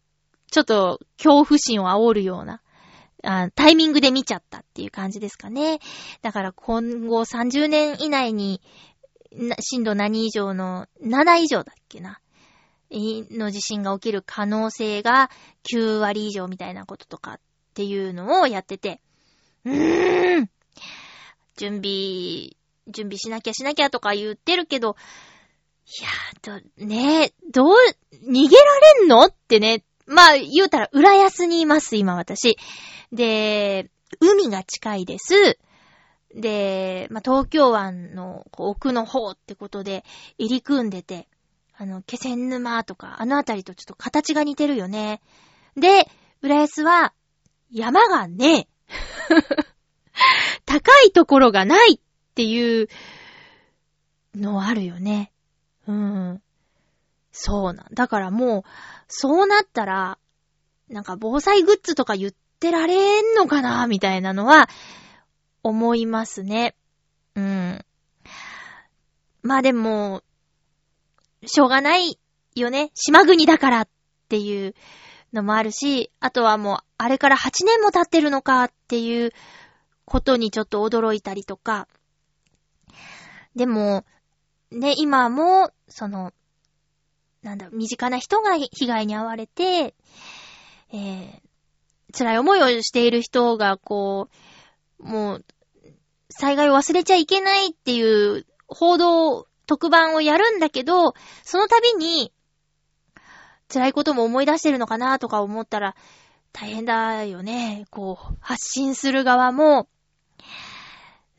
[0.53, 2.61] ちょっと恐怖心を煽るような、
[3.23, 5.79] あタイミングで見ちゃったっていう感じですかね。
[6.21, 8.61] だから今後30年以内に、
[9.59, 12.19] 震度何以上の、7以上だっけな。
[12.95, 15.31] の地震が起きる可能性が
[15.73, 17.39] 9割以上みたいなこととかっ
[17.73, 19.01] ていうのをやってて、
[19.65, 20.49] うーん
[21.57, 22.51] 準備、
[22.87, 24.95] 準備しなきゃしなきゃとか言ってるけど、
[25.85, 26.03] い
[26.49, 27.75] やー、ねえ、どう、
[28.27, 28.63] 逃げら
[28.99, 29.25] れんの？
[29.25, 32.57] ってね、まあ、言うたら、浦安にいます、今私。
[33.13, 35.59] で、海が近いです。
[36.35, 40.03] で、まあ、東京湾の奥の方ってことで
[40.39, 41.27] 入り組んでて、
[41.75, 45.21] あの、気仙沼とか、あのあたりとちょっと形が似てるよね。
[45.77, 46.09] で、
[46.41, 47.13] 浦安は、
[47.71, 48.67] 山がねえ。
[50.65, 51.99] 高いところがないっ
[52.35, 52.87] ていう
[54.35, 55.31] のあるよね。
[55.87, 56.41] うん。
[57.31, 57.87] そうなん。
[57.93, 58.63] だからもう、
[59.07, 60.17] そうなったら、
[60.89, 62.31] なんか防災グッズとか言っ
[62.63, 64.69] てられんのかなみたいなのは、
[65.63, 66.75] 思いますね。
[67.35, 67.85] うん。
[69.41, 70.23] まあでも、
[71.45, 72.17] しょうがない
[72.55, 72.91] よね。
[72.93, 73.87] 島国だからっ
[74.29, 74.75] ていう
[75.33, 79.31] のもあるし、あとはもう、あれから8年も経ってるのかっていう
[80.05, 81.89] ことにちょっと驚いたりとか。
[83.55, 84.05] でも、
[84.71, 86.31] ね、今も、その、
[87.41, 89.95] なんだろ、身近な人が被害に遭われて、
[90.93, 91.42] えー、
[92.15, 94.29] 辛い思いをしている人が、こ
[94.99, 95.45] う、もう、
[96.29, 102.31] 災害を忘れちゃいけないっていう報道、特番をやるんだけど、その度に、
[103.71, 105.95] 辛いことも思い出してるのかなとか思ったら、
[106.51, 107.85] 大変だよね。
[107.89, 109.87] こう、発信する側も、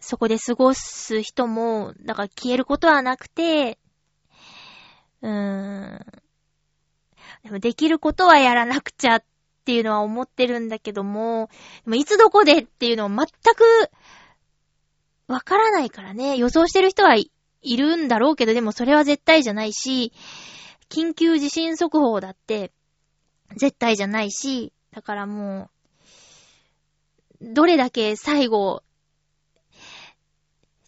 [0.00, 3.78] そこで過ごす人も、だから消えることはなくて、
[5.22, 6.06] うーん。
[7.44, 9.24] でもできることはやらなくちゃっ
[9.64, 11.48] っていうのは思ってるんだけども、
[11.86, 13.90] でもいつどこでっていうのを全く
[15.26, 17.30] わからないからね、予想してる人はい
[17.62, 20.12] いるんだろうけど、でもそれは絶対じゃないし、
[20.90, 22.72] 緊急地震速報だって
[23.56, 25.70] 絶対じゃないし、だからも
[27.40, 28.82] う、どれだけ最後、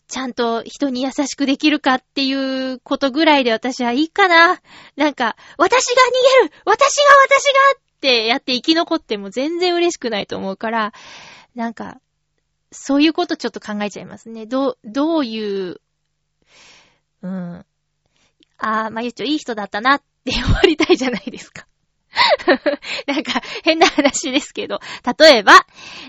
[0.07, 2.33] ちゃんと人に優しくできるかってい
[2.73, 4.61] うことぐらいで私はいいかな。
[4.97, 6.03] なんか、私が
[6.43, 10.93] 逃げる私が私がっってやって生き残っても全然嬉しくないと思うから、
[11.55, 12.01] なんか、
[12.71, 14.47] そういうことちょっと考えちゃいますね。
[14.47, 15.81] どう、どういう、
[17.23, 17.67] うん。
[18.59, 21.67] あー、まゆちょいい人だったなって 終わりたいじゃないですか。
[23.07, 24.81] なんか、変な話ですけど、
[25.19, 25.67] 例えば、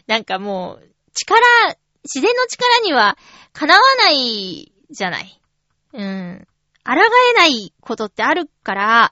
[0.08, 1.42] なんかもう、力、
[2.04, 3.18] 自然の力には
[3.54, 5.42] かなわないじゃない。
[5.94, 6.48] うん。
[6.86, 9.12] 抗えないことってあるから、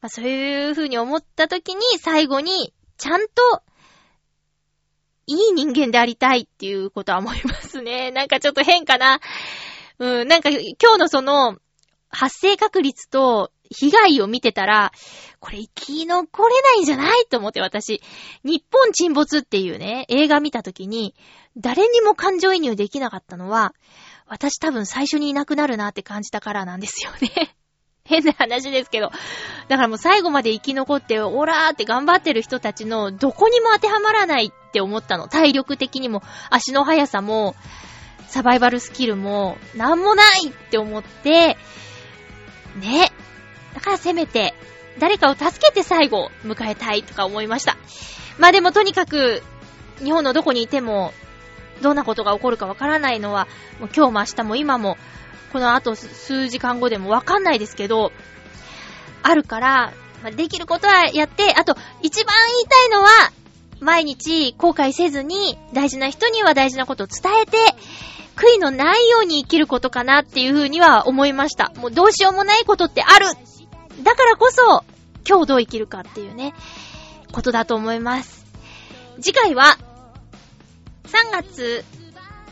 [0.00, 3.62] まあ、そういう風に思った時に最後にちゃんと
[5.26, 8.10] いい人間でありたいっていうことは思いますね。
[8.12, 9.20] なんかちょっと変かな。
[9.98, 10.60] うん、なんか今
[10.92, 11.56] 日のその
[12.10, 14.92] 発生確率と被害を見てたら、
[15.40, 18.02] これ生き残れないんじゃないと思って私、
[18.44, 21.14] 日本沈没っていうね、映画見た時に、
[21.56, 23.74] 誰にも感情移入できなかったのは、
[24.26, 27.56] 私多分最初にいなくなるなって感じたからなんですよね。
[28.06, 29.10] 変な話ですけど。
[29.68, 35.28] だからもう最後まで生き残って、オラーって頑張ってる人たちのどこにも当てはまらないって思ったの。
[35.28, 37.54] 体力的にも、足の速さも、
[38.28, 41.56] サバイバルスキルも、なんもないって思って、
[42.76, 43.12] ね。
[43.74, 44.54] だからせめて、
[44.98, 47.76] 誰かを助けて最後、迎えたいとか思いました。
[48.38, 49.42] まあでもとにかく、
[49.98, 51.12] 日本のどこにいても、
[51.82, 53.46] どんなことが起こるかわからないのは、
[53.80, 54.96] もう今日も明日も今も、
[55.56, 58.12] この後数時間後でもわかんないですけど、
[59.22, 63.08] あるから、まあ、できることはやって、あと、一番言いたいのは、
[63.80, 67.56] 毎日後悔せずに、大事な人には大事なことを伝えて、
[68.36, 71.72] 悔いのないように生きることかなっていうふうには思いました。
[71.78, 73.24] もうどうしようもないことってある
[74.02, 74.84] だからこそ、
[75.26, 76.52] 今日どう生きるかっていうね、
[77.32, 78.44] ことだと思います。
[79.22, 79.78] 次回は、
[81.06, 81.82] 3月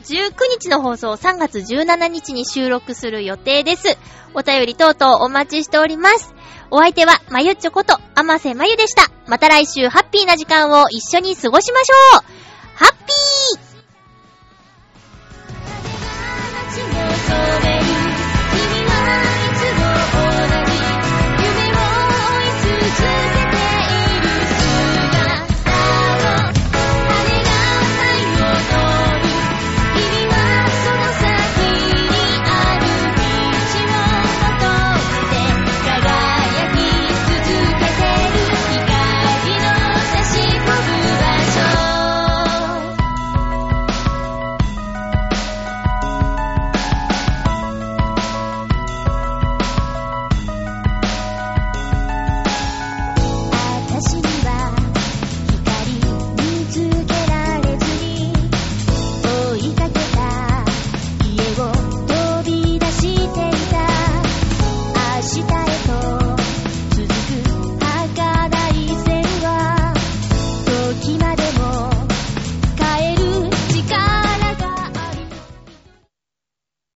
[0.04, 3.96] 19日の放送3月17日に収録する予定です。
[4.34, 6.34] お便り等々お待ちしております。
[6.70, 9.10] お相手は、まゆっちょこと、あませまゆでした。
[9.26, 12.22] また来週ハッピーな時間を一緒に過ごしましょう
[12.74, 13.73] ハッピー